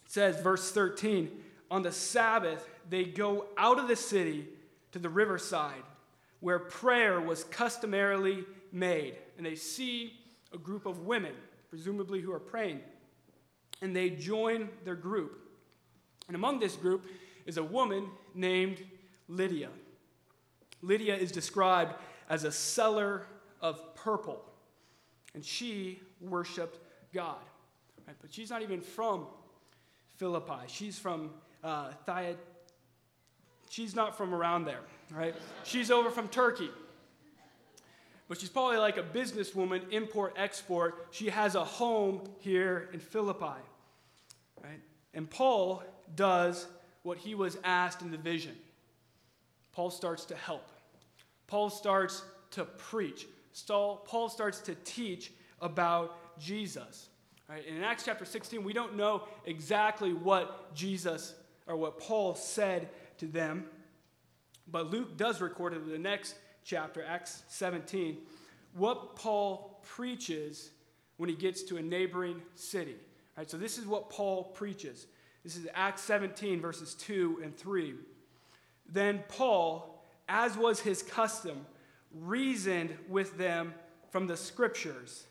[0.06, 1.30] It says, verse 13,
[1.70, 4.48] on the Sabbath, they go out of the city
[4.92, 5.82] to the riverside
[6.40, 9.16] where prayer was customarily made.
[9.36, 10.14] And they see
[10.52, 11.32] a group of women,
[11.68, 12.80] presumably who are praying.
[13.82, 15.38] And they join their group.
[16.28, 17.06] And among this group
[17.46, 18.82] is a woman named
[19.28, 19.70] Lydia.
[20.82, 21.94] Lydia is described
[22.28, 23.26] as a seller
[23.60, 24.40] of purple,
[25.34, 26.78] and she worshiped
[27.12, 27.38] God.
[28.06, 28.16] Right?
[28.20, 29.26] But she's not even from
[30.16, 30.66] Philippi.
[30.68, 31.30] She's from
[31.62, 32.36] uh, Thyatira.
[33.68, 34.80] She's not from around there,
[35.12, 35.34] right?
[35.62, 36.70] She's over from Turkey.
[38.30, 41.08] But she's probably like a businesswoman, import export.
[41.10, 43.58] She has a home here in Philippi,
[44.62, 44.80] right?
[45.12, 45.82] And Paul
[46.14, 46.68] does
[47.02, 48.54] what he was asked in the vision.
[49.72, 50.70] Paul starts to help.
[51.48, 53.26] Paul starts to preach.
[53.66, 57.08] Paul starts to teach about Jesus.
[57.48, 57.66] Right?
[57.66, 61.34] in Acts chapter 16, we don't know exactly what Jesus
[61.66, 63.64] or what Paul said to them,
[64.68, 68.18] but Luke does record it the next chapter, Acts 17,
[68.74, 70.70] what Paul preaches
[71.16, 72.96] when he gets to a neighboring city.
[73.36, 75.06] Right, so this is what Paul preaches.
[75.44, 77.94] This is Acts 17, verses 2 and 3.
[78.92, 81.66] Then Paul, as was his custom,
[82.14, 83.74] reasoned with them
[84.10, 85.26] from the scriptures,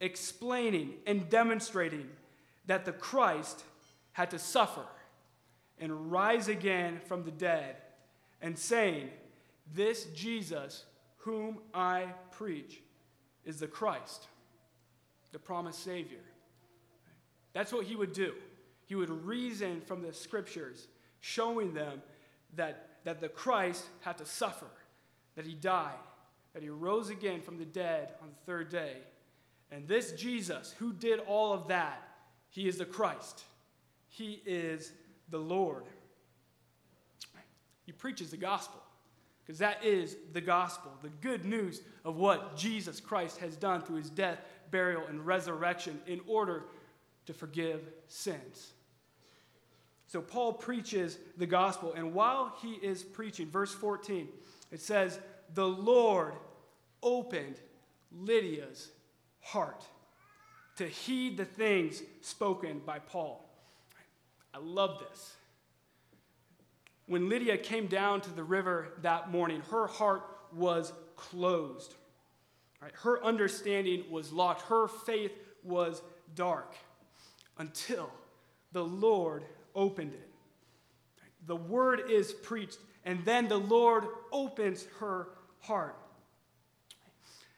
[0.00, 2.08] explaining and demonstrating
[2.66, 3.62] that the Christ
[4.12, 4.84] had to suffer
[5.78, 7.76] and rise again from the dead,
[8.40, 9.10] and saying,
[9.74, 10.84] This Jesus,
[11.18, 12.80] whom I preach,
[13.44, 14.26] is the Christ,
[15.32, 16.20] the promised Savior.
[17.52, 18.34] That's what he would do.
[18.86, 20.86] He would reason from the scriptures,
[21.20, 22.02] showing them
[22.54, 24.66] that, that the Christ had to suffer,
[25.34, 25.94] that he died,
[26.54, 28.96] that he rose again from the dead on the third day.
[29.70, 32.02] And this Jesus, who did all of that,
[32.50, 33.42] he is the Christ.
[34.08, 34.92] He is
[35.30, 35.84] the Lord.
[37.84, 38.80] He preaches the gospel
[39.46, 43.96] because that is the gospel, the good news of what Jesus Christ has done through
[43.96, 44.40] his death,
[44.72, 46.64] burial, and resurrection in order
[47.26, 48.72] to forgive sins.
[50.08, 54.28] So Paul preaches the gospel, and while he is preaching, verse 14,
[54.72, 55.18] it says,
[55.54, 56.34] The Lord
[57.02, 57.60] opened
[58.12, 58.90] Lydia's
[59.40, 59.84] heart
[60.76, 63.48] to heed the things spoken by Paul.
[64.52, 65.36] I love this.
[67.06, 71.94] When Lydia came down to the river that morning, her heart was closed.
[72.82, 72.92] Right?
[73.02, 74.62] Her understanding was locked.
[74.62, 76.02] Her faith was
[76.34, 76.74] dark
[77.58, 78.10] until
[78.72, 80.30] the Lord opened it.
[81.46, 85.28] The word is preached, and then the Lord opens her
[85.60, 85.96] heart.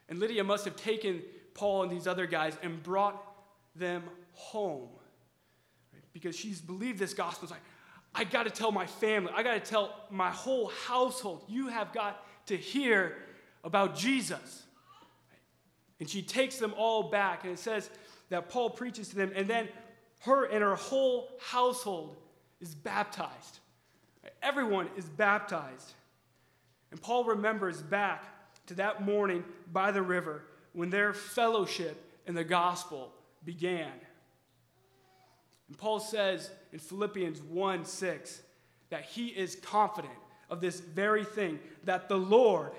[0.08, 1.22] And Lydia must have taken
[1.54, 3.22] Paul and these other guys and brought
[3.74, 4.88] them home
[5.92, 6.02] right?
[6.12, 7.44] because she's believed this gospel.
[7.44, 7.62] It's like,
[8.14, 11.92] I got to tell my family, I got to tell my whole household, you have
[11.92, 13.16] got to hear
[13.64, 14.64] about Jesus.
[16.00, 17.90] And she takes them all back, and it says
[18.30, 19.68] that Paul preaches to them, and then
[20.20, 22.16] her and her whole household
[22.60, 23.60] is baptized.
[24.42, 25.94] Everyone is baptized.
[26.90, 28.24] And Paul remembers back
[28.66, 33.12] to that morning by the river when their fellowship in the gospel
[33.44, 33.92] began.
[35.68, 38.42] And Paul says in Philippians 1 6
[38.90, 40.14] that he is confident
[40.50, 42.72] of this very thing that the Lord,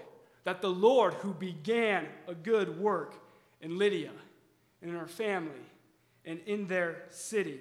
[0.44, 3.16] that the Lord who began a good work
[3.62, 4.12] in Lydia
[4.82, 5.52] and in her family
[6.26, 7.60] and in their city,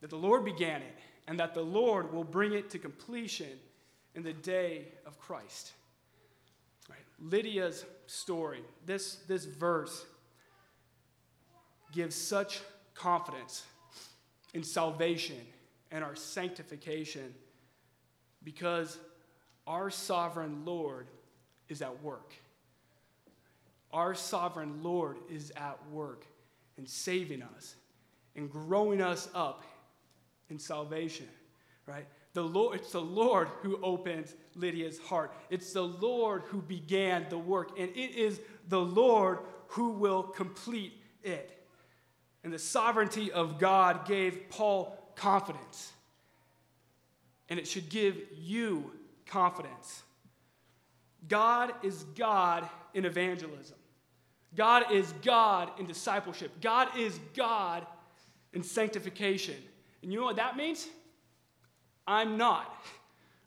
[0.00, 0.94] that the Lord began it
[1.26, 3.58] and that the Lord will bring it to completion
[4.14, 5.72] in the day of Christ.
[6.88, 6.98] Right.
[7.20, 10.06] Lydia's story, this, this verse,
[11.92, 12.60] gives such
[12.98, 13.64] confidence
[14.54, 15.40] in salvation
[15.90, 17.34] and our sanctification
[18.42, 18.98] because
[19.66, 21.06] our sovereign Lord
[21.68, 22.34] is at work.
[23.92, 26.26] Our sovereign Lord is at work
[26.76, 27.74] in saving us
[28.36, 29.62] and growing us up
[30.50, 31.28] in salvation,
[31.86, 32.06] right?
[32.34, 35.32] The Lord, it's the Lord who opens Lydia's heart.
[35.50, 39.38] It's the Lord who began the work, and it is the Lord
[39.68, 40.92] who will complete
[41.22, 41.57] it.
[42.48, 45.92] And the sovereignty of God gave Paul confidence.
[47.50, 48.90] And it should give you
[49.26, 50.02] confidence.
[51.28, 53.76] God is God in evangelism.
[54.56, 56.50] God is God in discipleship.
[56.62, 57.86] God is God
[58.54, 59.56] in sanctification.
[60.02, 60.88] And you know what that means?
[62.06, 62.74] I'm not.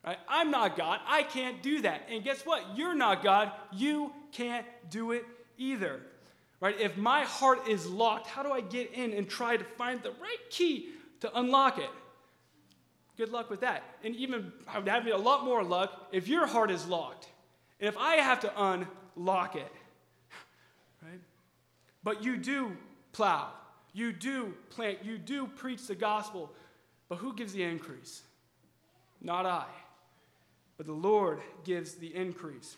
[0.04, 0.18] Right?
[0.28, 0.99] I'm not God.
[1.06, 2.08] I can't do that.
[2.10, 2.76] And guess what?
[2.76, 3.52] You're not God.
[3.72, 5.24] You can't do it
[5.60, 6.02] either.
[6.62, 6.80] Right?
[6.80, 10.12] If my heart is locked, how do I get in and try to find the
[10.12, 10.89] right key
[11.20, 11.89] to unlock it?
[13.18, 13.84] Good luck with that.
[14.03, 17.28] And even I would have a lot more luck if your heart is locked.
[17.80, 18.78] And if I have to
[19.16, 19.72] unlock it.
[21.01, 21.20] Right?
[22.03, 22.78] But you do
[23.12, 23.49] plow.
[23.91, 24.99] You do plant.
[25.03, 26.51] You do preach the gospel.
[27.09, 28.22] But who gives the increase?
[29.20, 29.66] Not I.
[30.78, 32.78] But the Lord gives the increase.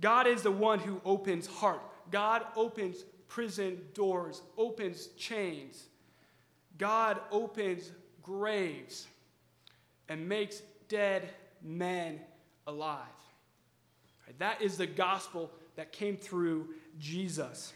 [0.00, 1.82] God is the one who opens heart.
[2.10, 5.84] God opens prison doors, opens chains.
[6.78, 7.90] God opens
[8.22, 9.06] graves
[10.08, 11.30] and makes dead
[11.62, 12.20] men
[12.66, 13.02] alive.
[14.38, 17.72] That is the gospel that came through Jesus.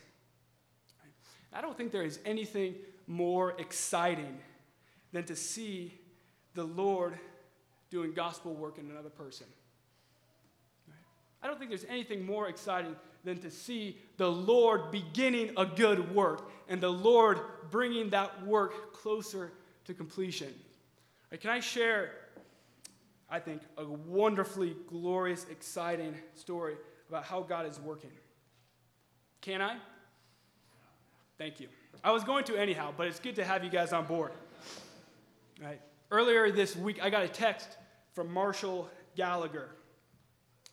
[1.52, 2.74] I don't think there is anything
[3.06, 4.38] more exciting
[5.12, 5.98] than to see
[6.54, 7.18] the Lord
[7.90, 9.46] doing gospel work in another person.
[11.42, 12.94] I don't think there's anything more exciting
[13.24, 17.40] than to see the Lord beginning a good work and the Lord
[17.70, 19.52] bringing that work closer
[19.84, 20.52] to completion.
[21.30, 22.12] Right, can I share,
[23.28, 26.76] I think, a wonderfully glorious, exciting story
[27.08, 28.10] about how God is working?
[29.40, 29.76] Can I?
[31.38, 31.68] Thank you.
[32.04, 34.32] I was going to anyhow, but it's good to have you guys on board.
[35.62, 35.80] Right.
[36.10, 37.76] Earlier this week, I got a text
[38.12, 39.70] from Marshall Gallagher.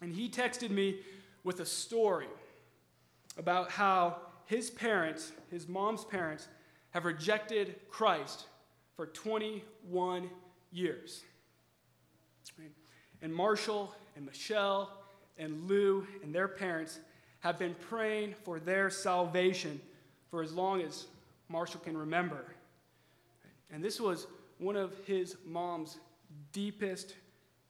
[0.02, 1.00] And he texted me
[1.44, 2.28] with a story
[3.38, 6.48] about how his parents, his mom's parents,
[6.92, 8.46] have rejected Christ
[8.96, 10.30] for 21
[10.72, 11.24] years.
[13.22, 14.92] And Marshall and Michelle
[15.38, 17.00] and Lou and their parents
[17.40, 19.80] have been praying for their salvation
[20.30, 21.06] for as long as
[21.50, 22.46] Marshall can remember.
[23.72, 24.28] And this was
[24.58, 25.98] one of his mom's
[26.52, 27.16] deepest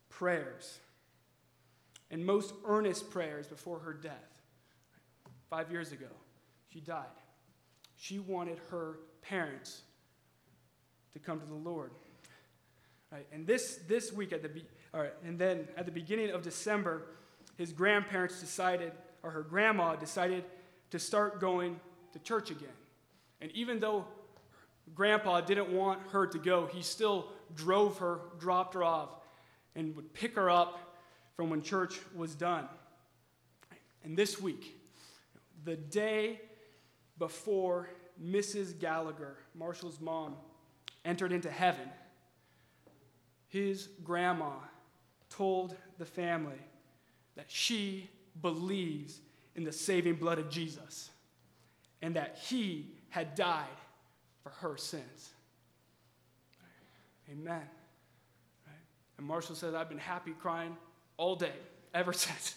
[0.09, 0.79] prayers
[2.09, 4.36] and most earnest prayers before her death.
[5.49, 6.07] Five years ago,
[6.69, 7.05] she died.
[7.95, 9.81] She wanted her parents
[11.13, 11.91] to come to the Lord.
[13.11, 16.31] Right, and this, this week at the be- all right, and then at the beginning
[16.31, 17.07] of December,
[17.57, 18.91] his grandparents decided,
[19.23, 20.43] or her grandma decided
[20.91, 21.79] to start going
[22.13, 22.69] to church again.
[23.41, 24.05] And even though
[24.93, 29.09] grandpa didn't want her to go, he still drove her, dropped her off,
[29.75, 30.95] and would pick her up
[31.35, 32.67] from when church was done.
[34.03, 34.76] And this week,
[35.67, 36.39] the day
[37.19, 37.89] before
[38.23, 38.79] Mrs.
[38.79, 40.35] Gallagher, Marshall's mom,
[41.03, 41.89] entered into heaven,
[43.49, 44.51] his grandma
[45.29, 46.61] told the family
[47.35, 48.09] that she
[48.41, 49.19] believes
[49.57, 51.09] in the saving blood of Jesus
[52.01, 53.65] and that he had died
[54.43, 55.33] for her sins.
[57.29, 57.63] Amen.
[59.17, 60.77] And Marshall says, I've been happy crying
[61.17, 61.51] all day,
[61.93, 62.55] ever since.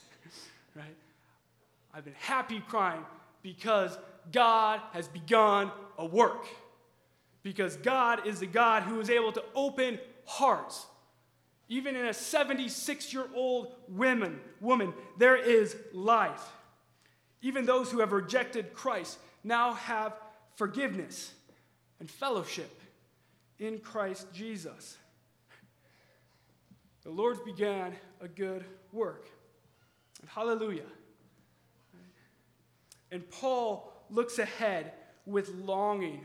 [0.77, 0.95] right?
[1.93, 3.05] I've been happy crying
[3.43, 3.97] because
[4.33, 6.47] God has begun a work.
[7.43, 10.87] Because God is the God who is able to open hearts.
[11.69, 16.45] Even in a 76 year old woman, woman, there is life.
[17.43, 20.15] Even those who have rejected Christ now have
[20.57, 21.33] forgiveness
[21.99, 22.81] and fellowship
[23.59, 24.97] in Christ Jesus.
[27.03, 29.29] The Lord's began a good work.
[30.21, 30.83] And hallelujah.
[33.11, 34.93] And Paul looks ahead
[35.27, 36.25] with longing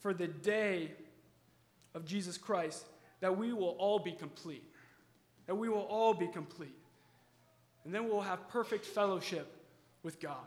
[0.00, 0.92] for the day
[1.94, 2.84] of Jesus Christ
[3.20, 4.64] that we will all be complete.
[5.46, 6.76] That we will all be complete.
[7.84, 9.46] And then we'll have perfect fellowship
[10.02, 10.46] with God.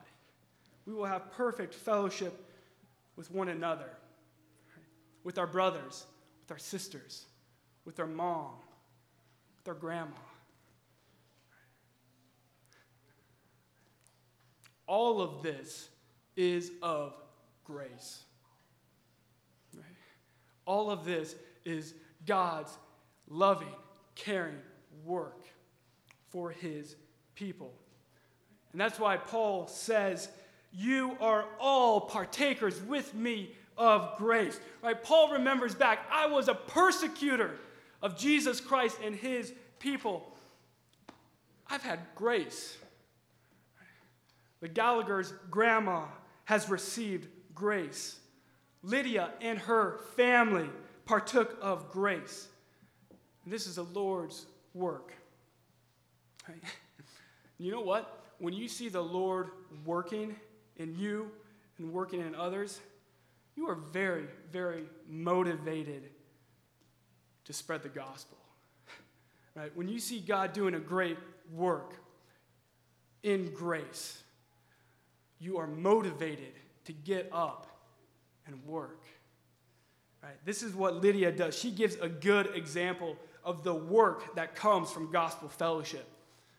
[0.85, 2.33] We will have perfect fellowship
[3.15, 3.89] with one another,
[5.23, 6.05] with our brothers,
[6.41, 7.25] with our sisters,
[7.85, 8.53] with our mom,
[9.57, 10.15] with our grandma.
[14.89, 15.87] All of this
[16.35, 17.13] is of
[17.63, 18.23] grace.
[19.75, 19.85] Right?
[20.65, 21.93] All of this is
[22.25, 22.75] God's
[23.29, 23.75] loving,
[24.15, 24.57] caring
[25.05, 25.43] work
[26.29, 26.95] for his
[27.35, 27.71] people.
[28.71, 30.27] And that's why Paul says,
[30.73, 34.59] You are all partakers with me of grace.
[34.81, 35.01] Right?
[35.03, 37.51] Paul remembers back, I was a persecutor
[38.01, 40.35] of Jesus Christ and his people.
[41.69, 42.75] I've had grace.
[44.61, 46.05] The Gallagher's grandma
[46.45, 48.19] has received grace.
[48.81, 50.69] Lydia and her family
[51.05, 52.47] partook of grace.
[53.45, 55.13] This is the Lord's work.
[56.47, 56.63] Right?
[57.61, 58.23] You know what?
[58.37, 59.49] When you see the Lord
[59.83, 60.37] working
[60.77, 61.29] in you
[61.77, 62.79] and working in others,
[63.57, 66.03] you are very, very motivated
[67.43, 68.37] to spread the gospel.
[69.55, 69.75] Right?
[69.75, 71.17] When you see God doing a great
[71.51, 71.95] work
[73.23, 74.23] in grace,
[75.39, 76.53] you are motivated
[76.85, 77.67] to get up
[78.45, 79.03] and work.
[80.21, 80.33] Right?
[80.45, 81.57] This is what Lydia does.
[81.57, 86.07] She gives a good example of the work that comes from gospel fellowship.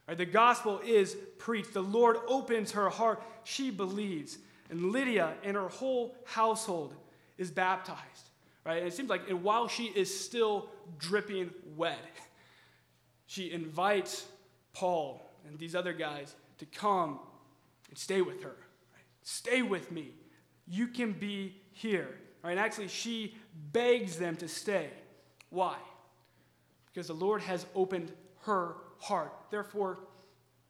[0.09, 0.17] Right?
[0.17, 1.75] The gospel is preached.
[1.75, 3.23] The Lord opens her heart.
[3.45, 4.39] She believes.
[4.71, 6.95] And Lydia and her whole household
[7.37, 8.31] is baptized.
[8.65, 8.79] Right?
[8.79, 10.69] And it seems like, and while she is still
[10.99, 11.99] dripping wet,
[13.27, 14.27] she invites
[14.73, 17.19] Paul and these other guys to come
[17.89, 18.57] and stay with her.
[19.23, 20.13] Stay with me.
[20.67, 22.19] You can be here.
[22.43, 22.53] Right?
[22.53, 23.37] And actually, she
[23.73, 24.91] begs them to stay.
[25.51, 25.77] Why?
[26.87, 28.13] Because the Lord has opened
[28.43, 29.33] her heart.
[29.51, 29.99] Therefore,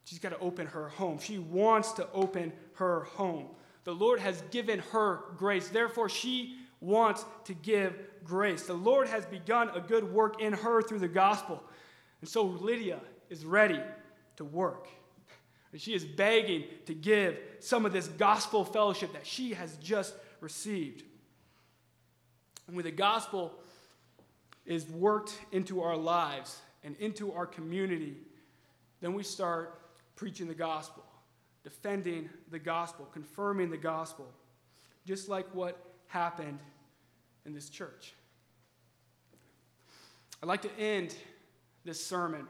[0.05, 1.18] she's got to open her home.
[1.18, 3.46] She wants to open her home.
[3.84, 5.68] The Lord has given her grace.
[5.68, 7.94] Therefore, she wants to give
[8.24, 8.64] grace.
[8.64, 11.62] The Lord has begun a good work in her through the gospel.
[12.20, 13.80] And so Lydia is ready
[14.36, 14.88] to work.
[15.73, 20.14] And she is begging to give some of this gospel fellowship that she has just
[20.41, 21.05] received.
[22.66, 23.55] And when the gospel
[24.66, 28.16] is worked into our lives and into our community,
[29.01, 29.81] then we start
[30.16, 31.05] preaching the gospel,
[31.64, 34.31] defending the gospel, confirming the gospel,
[35.07, 35.77] just like what
[36.09, 36.59] happened
[37.47, 38.14] in this church.
[40.43, 41.14] I'd like to end
[41.85, 42.47] this sermon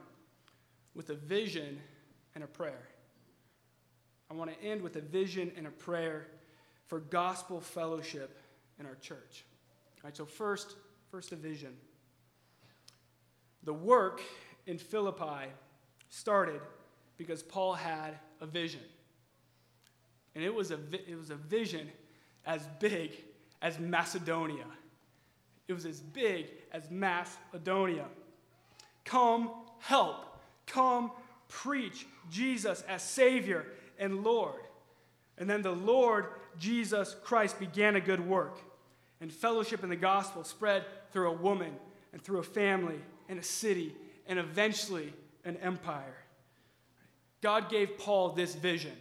[0.94, 1.80] with a vision
[2.34, 2.89] and a prayer.
[4.30, 6.28] I want to end with a vision and a prayer
[6.86, 8.38] for gospel fellowship
[8.78, 9.44] in our church.
[9.96, 10.76] All right, so first,
[11.10, 11.76] first a vision.
[13.64, 14.22] The work
[14.66, 15.48] in Philippi
[16.08, 16.60] started
[17.18, 18.80] because Paul had a vision.
[20.34, 21.88] And it was a, it was a vision
[22.46, 23.12] as big
[23.60, 24.66] as Macedonia.
[25.66, 28.06] It was as big as Macedonia.
[29.04, 29.50] Come
[29.80, 30.24] help.
[30.66, 31.10] Come
[31.48, 33.66] preach Jesus as Savior
[34.00, 34.60] and Lord.
[35.38, 36.26] And then the Lord
[36.58, 38.58] Jesus Christ began a good work.
[39.20, 41.76] And fellowship in the gospel spread through a woman
[42.12, 42.98] and through a family
[43.28, 43.94] and a city
[44.26, 45.12] and eventually
[45.44, 46.16] an empire.
[47.42, 48.92] God gave Paul this vision.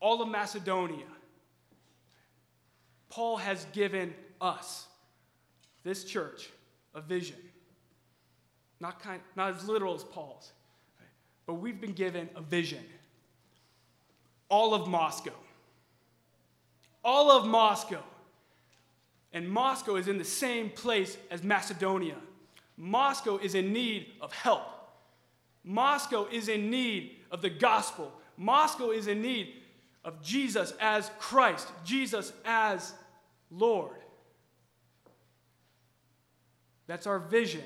[0.00, 1.06] All of Macedonia,
[3.08, 4.86] Paul has given us,
[5.82, 6.50] this church,
[6.94, 7.36] a vision.
[8.80, 10.52] Not, kind, not as literal as Paul's,
[11.46, 12.84] but we've been given a vision.
[14.54, 15.34] All of Moscow.
[17.02, 18.04] All of Moscow.
[19.32, 22.14] And Moscow is in the same place as Macedonia.
[22.76, 24.62] Moscow is in need of help.
[25.64, 28.12] Moscow is in need of the gospel.
[28.36, 29.54] Moscow is in need
[30.04, 32.92] of Jesus as Christ, Jesus as
[33.50, 33.96] Lord.
[36.86, 37.64] That's our vision.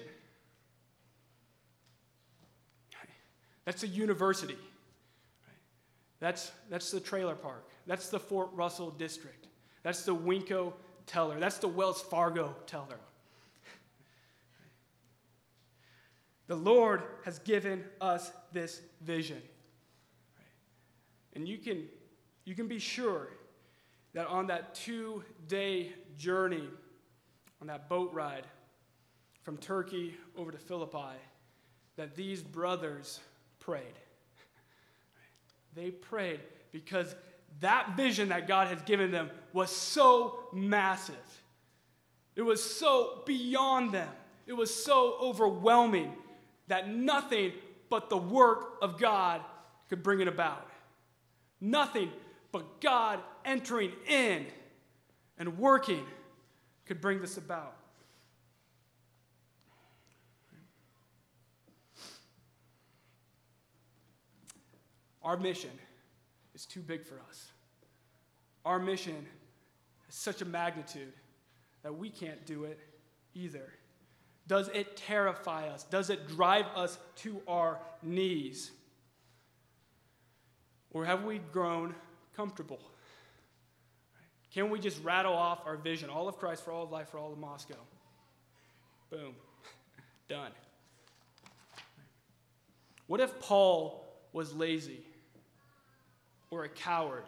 [3.67, 4.57] That's a university.
[6.21, 7.69] That's, that's the trailer park.
[7.87, 9.47] That's the Fort Russell district.
[9.83, 10.73] That's the Winco
[11.07, 11.39] teller.
[11.39, 12.99] That's the Wells Fargo teller.
[16.49, 19.43] The Lord has given us this vision.
[21.35, 21.85] And you can,
[22.47, 23.29] you can be sure
[24.15, 26.69] that on that two day journey,
[27.61, 28.47] on that boat ride
[29.43, 31.19] from Turkey over to Philippi,
[31.97, 33.21] that these brothers
[33.61, 33.85] prayed.
[35.75, 36.41] They prayed
[36.73, 37.15] because
[37.61, 41.17] that vision that God has given them was so massive.
[42.37, 44.09] It was so beyond them.
[44.47, 46.13] It was so overwhelming
[46.69, 47.53] that nothing
[47.91, 49.41] but the work of God
[49.89, 50.69] could bring it about.
[51.61, 52.13] Nothing
[52.53, 54.47] but God entering in
[55.39, 56.05] and working
[56.87, 57.78] could bring this about.
[65.29, 65.73] Our mission
[66.55, 67.53] is too big for us.
[68.65, 69.27] Our mission
[70.07, 71.13] has such a magnitude
[71.83, 72.79] that we can't do it
[73.35, 73.75] either.
[74.47, 75.85] Does it terrify us?
[75.85, 78.71] Does it drive us to our knees?
[80.93, 81.95] Or have we grown
[82.35, 82.81] comfortable?
[84.55, 86.09] Can we just rattle off our vision?
[86.09, 87.77] All of Christ for all of life for all of Moscow.
[89.11, 89.35] Boom.
[90.31, 90.53] Done.
[93.09, 95.03] What if Paul was lazy
[96.51, 97.25] or a coward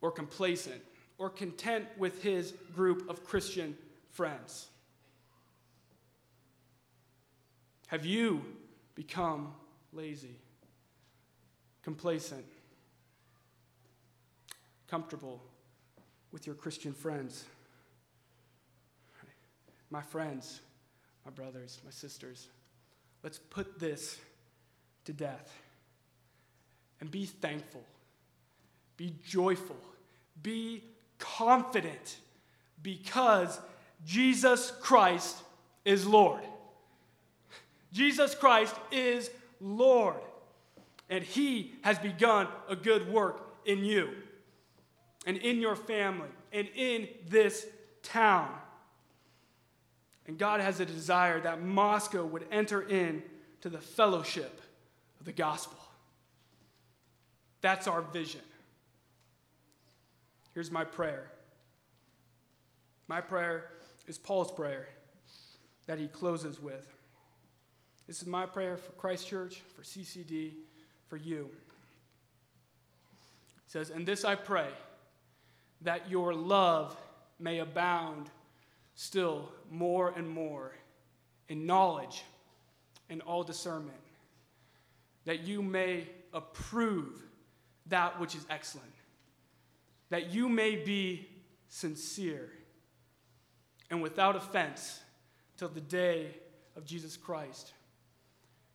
[0.00, 0.82] or complacent
[1.18, 3.76] or content with his group of Christian
[4.10, 4.68] friends?
[7.88, 8.42] Have you
[8.94, 9.52] become
[9.92, 10.36] lazy,
[11.82, 12.44] complacent,
[14.86, 15.42] comfortable
[16.32, 17.44] with your Christian friends?
[19.90, 20.60] My friends,
[21.24, 22.46] my brothers, my sisters,
[23.24, 24.18] let's put this
[25.04, 25.52] to death
[27.00, 27.82] and be thankful,
[28.96, 29.76] be joyful,
[30.42, 30.82] be
[31.18, 32.18] confident
[32.82, 33.58] because
[34.06, 35.36] Jesus Christ
[35.84, 36.42] is Lord.
[37.92, 39.30] Jesus Christ is
[39.60, 40.20] Lord,
[41.08, 44.10] and He has begun a good work in you
[45.26, 47.66] and in your family and in this
[48.02, 48.50] town.
[50.26, 53.22] And God has a desire that Moscow would enter in
[53.62, 54.60] to the fellowship
[55.18, 55.78] of the gospel.
[57.60, 58.40] That's our vision.
[60.54, 61.30] Here's my prayer.
[63.08, 63.70] My prayer
[64.06, 64.88] is Paul's prayer
[65.86, 66.86] that he closes with.
[68.06, 70.52] This is my prayer for Christ Church, for CCD,
[71.08, 71.50] for you.
[73.66, 74.68] It says, And this I pray,
[75.82, 76.96] that your love
[77.38, 78.30] may abound
[78.94, 80.72] still more and more
[81.48, 82.22] in knowledge
[83.08, 83.96] and all discernment,
[85.24, 87.22] that you may approve
[87.90, 88.92] that which is excellent,
[90.08, 91.28] that you may be
[91.68, 92.50] sincere
[93.90, 95.00] and without offense
[95.56, 96.34] till the day
[96.76, 97.72] of Jesus Christ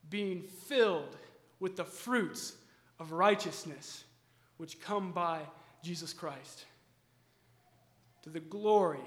[0.10, 1.18] being filled
[1.60, 2.54] with the fruits
[3.00, 4.04] of righteousness
[4.58, 5.42] which come by
[5.82, 6.66] Jesus Christ,
[8.24, 9.00] to the glory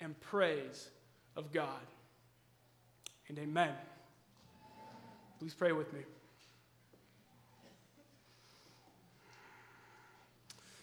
[0.00, 0.88] and praise
[1.36, 1.86] of God.
[3.28, 3.74] And amen.
[5.38, 6.00] Please pray with me.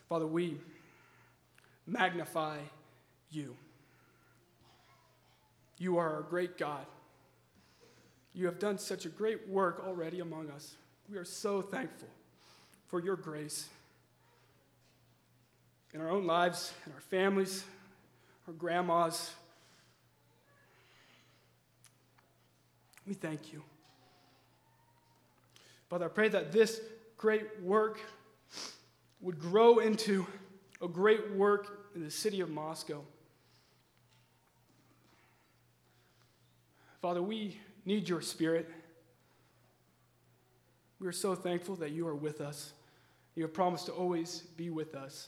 [0.08, 0.58] Father, we
[1.88, 2.58] magnify
[3.32, 3.56] you.
[5.78, 6.86] You are our great God.
[8.34, 10.76] You have done such a great work already among us.
[11.10, 12.10] We are so thankful
[12.88, 13.68] for your grace
[15.94, 17.64] in our own lives, in our families,
[18.48, 19.32] our grandmas.
[23.08, 23.64] We thank you.
[25.90, 26.82] Father, I pray that this
[27.18, 28.00] great work
[29.22, 30.26] would grow into
[30.82, 33.02] a great work in the city of Moscow.
[37.02, 38.70] Father, we need your spirit.
[41.00, 42.74] We are so thankful that you are with us.
[43.36, 45.28] You have promised to always be with us.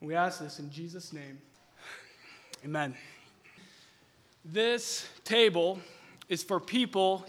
[0.00, 1.38] We ask this in Jesus' name.
[2.64, 2.94] Amen.
[4.44, 5.78] This table
[6.28, 7.26] is for people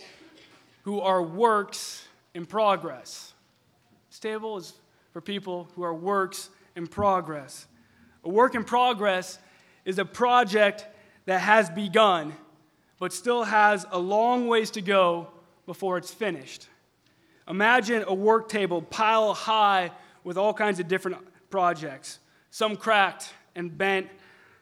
[0.83, 3.33] who are works in progress.
[4.17, 4.73] This table is
[5.13, 7.67] for people who are works in progress.
[8.23, 9.37] A work in progress
[9.85, 10.87] is a project
[11.27, 12.33] that has begun
[12.97, 15.27] but still has a long ways to go
[15.67, 16.67] before it's finished.
[17.47, 19.91] Imagine a work table pile high
[20.23, 21.17] with all kinds of different
[21.51, 22.17] projects,
[22.49, 24.07] some cracked and bent,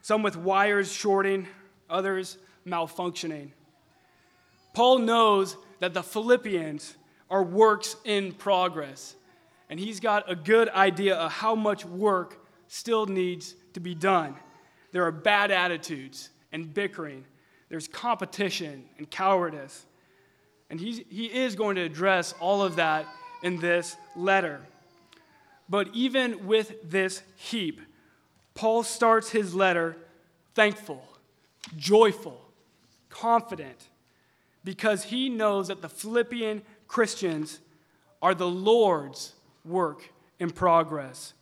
[0.01, 1.47] some with wires shorting,
[1.89, 2.37] others
[2.67, 3.51] malfunctioning.
[4.73, 6.97] Paul knows that the Philippians
[7.29, 9.15] are works in progress,
[9.69, 14.35] and he's got a good idea of how much work still needs to be done.
[14.91, 17.25] There are bad attitudes and bickering
[17.69, 19.85] there's competition and cowardice.
[20.69, 23.07] And he's, he is going to address all of that
[23.43, 24.61] in this letter.
[25.67, 27.81] But even with this heap,
[28.53, 29.97] Paul starts his letter
[30.53, 31.03] thankful,
[31.75, 32.39] joyful,
[33.09, 33.89] confident,
[34.63, 37.59] because he knows that the Philippian Christians
[38.21, 39.33] are the Lord's
[39.65, 40.09] work
[40.39, 41.33] in progress.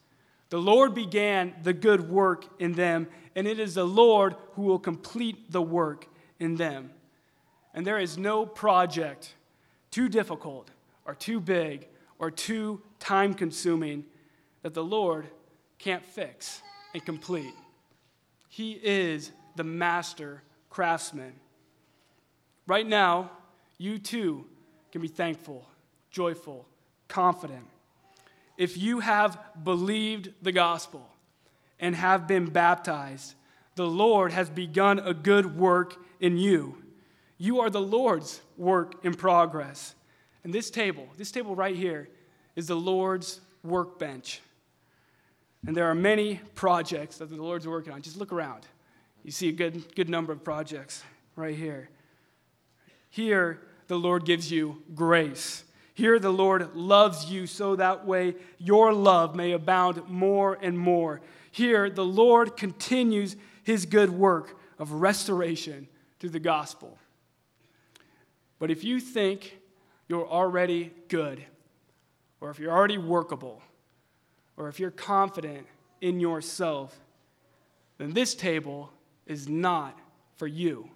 [0.50, 4.80] The Lord began the good work in them, and it is the Lord who will
[4.80, 6.08] complete the work
[6.40, 6.92] in them.
[7.74, 9.34] And there is no project
[9.90, 10.70] too difficult
[11.06, 11.88] or too big
[12.20, 14.06] or too time consuming
[14.62, 15.28] that the Lord
[15.80, 16.62] can't fix
[16.94, 17.54] and complete.
[18.48, 21.34] He is the master craftsman.
[22.68, 23.32] Right now,
[23.78, 24.46] you too
[24.92, 25.68] can be thankful,
[26.12, 26.68] joyful,
[27.08, 27.66] confident.
[28.64, 31.06] If you have believed the gospel
[31.82, 33.34] and have been baptized,
[33.76, 36.78] the Lord has begun a good work in you.
[37.38, 39.96] You are the Lord's work in progress.
[40.46, 42.08] And this table, this table right here,
[42.56, 44.40] is the Lord's workbench.
[45.68, 48.02] And there are many projects that the Lord's working on.
[48.02, 48.66] Just look around.
[49.26, 51.04] You see a good, good number of projects
[51.36, 51.90] right here.
[53.10, 55.66] Here, the Lord gives you grace.
[55.94, 61.22] Here, the Lord loves you so that way your love may abound more and more.
[61.52, 65.88] Here, the Lord continues his good work of restoration
[66.20, 66.98] through the gospel.
[68.58, 69.60] But if you think
[70.08, 71.44] you're already good,
[72.42, 73.62] or if you're already workable,
[74.58, 75.68] or if you're confident
[76.02, 77.00] in yourself,
[77.98, 78.92] then this table
[79.28, 79.98] is not
[80.36, 80.90] for you.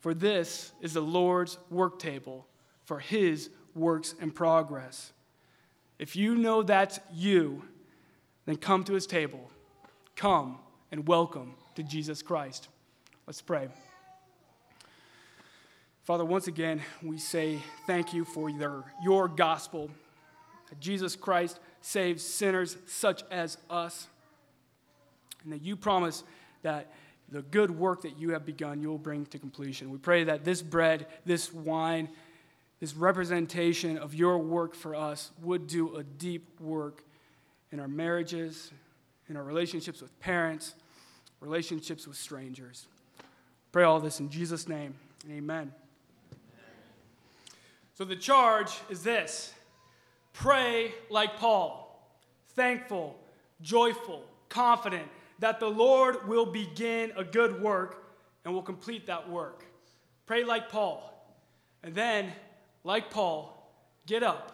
[0.00, 2.46] For this is the Lord's work table
[2.86, 5.12] for his works in progress.
[5.98, 7.62] If you know that's you,
[8.46, 9.50] then come to his table.
[10.14, 10.58] Come
[10.90, 12.68] and welcome to Jesus Christ.
[13.26, 13.68] Let's pray.
[16.04, 19.90] Father, once again, we say thank you for your, your gospel.
[20.68, 24.06] That Jesus Christ saves sinners such as us.
[25.42, 26.22] And that you promise
[26.62, 26.92] that
[27.28, 29.90] the good work that you have begun, you will bring to completion.
[29.90, 32.08] We pray that this bread, this wine,
[32.80, 37.02] this representation of your work for us would do a deep work
[37.72, 38.70] in our marriages,
[39.28, 40.74] in our relationships with parents,
[41.40, 42.86] relationships with strangers.
[43.72, 44.94] Pray all this in Jesus' name.
[45.30, 45.72] Amen.
[47.94, 49.54] So the charge is this
[50.32, 52.06] pray like Paul,
[52.50, 53.18] thankful,
[53.62, 55.08] joyful, confident
[55.38, 58.04] that the Lord will begin a good work
[58.44, 59.64] and will complete that work.
[60.26, 61.12] Pray like Paul.
[61.82, 62.32] And then
[62.86, 63.52] like Paul,
[64.06, 64.52] get up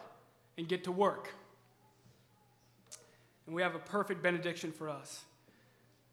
[0.57, 1.29] and get to work.
[3.47, 5.23] And we have a perfect benediction for us.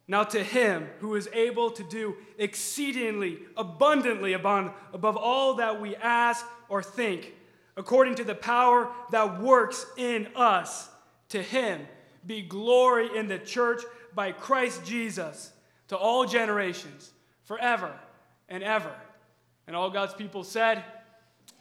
[0.06, 4.74] Now, to him who is able to do exceedingly abundantly above,
[5.16, 7.34] all that we ask or think,
[7.78, 10.90] according to the power that works in us,
[11.30, 11.88] to him
[12.26, 15.54] be glory in the church by Christ Jesus
[15.88, 17.12] to all generations,
[17.46, 17.94] forever
[18.50, 18.94] and ever.
[19.68, 20.84] And all God's people said,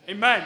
[0.08, 0.42] Amen.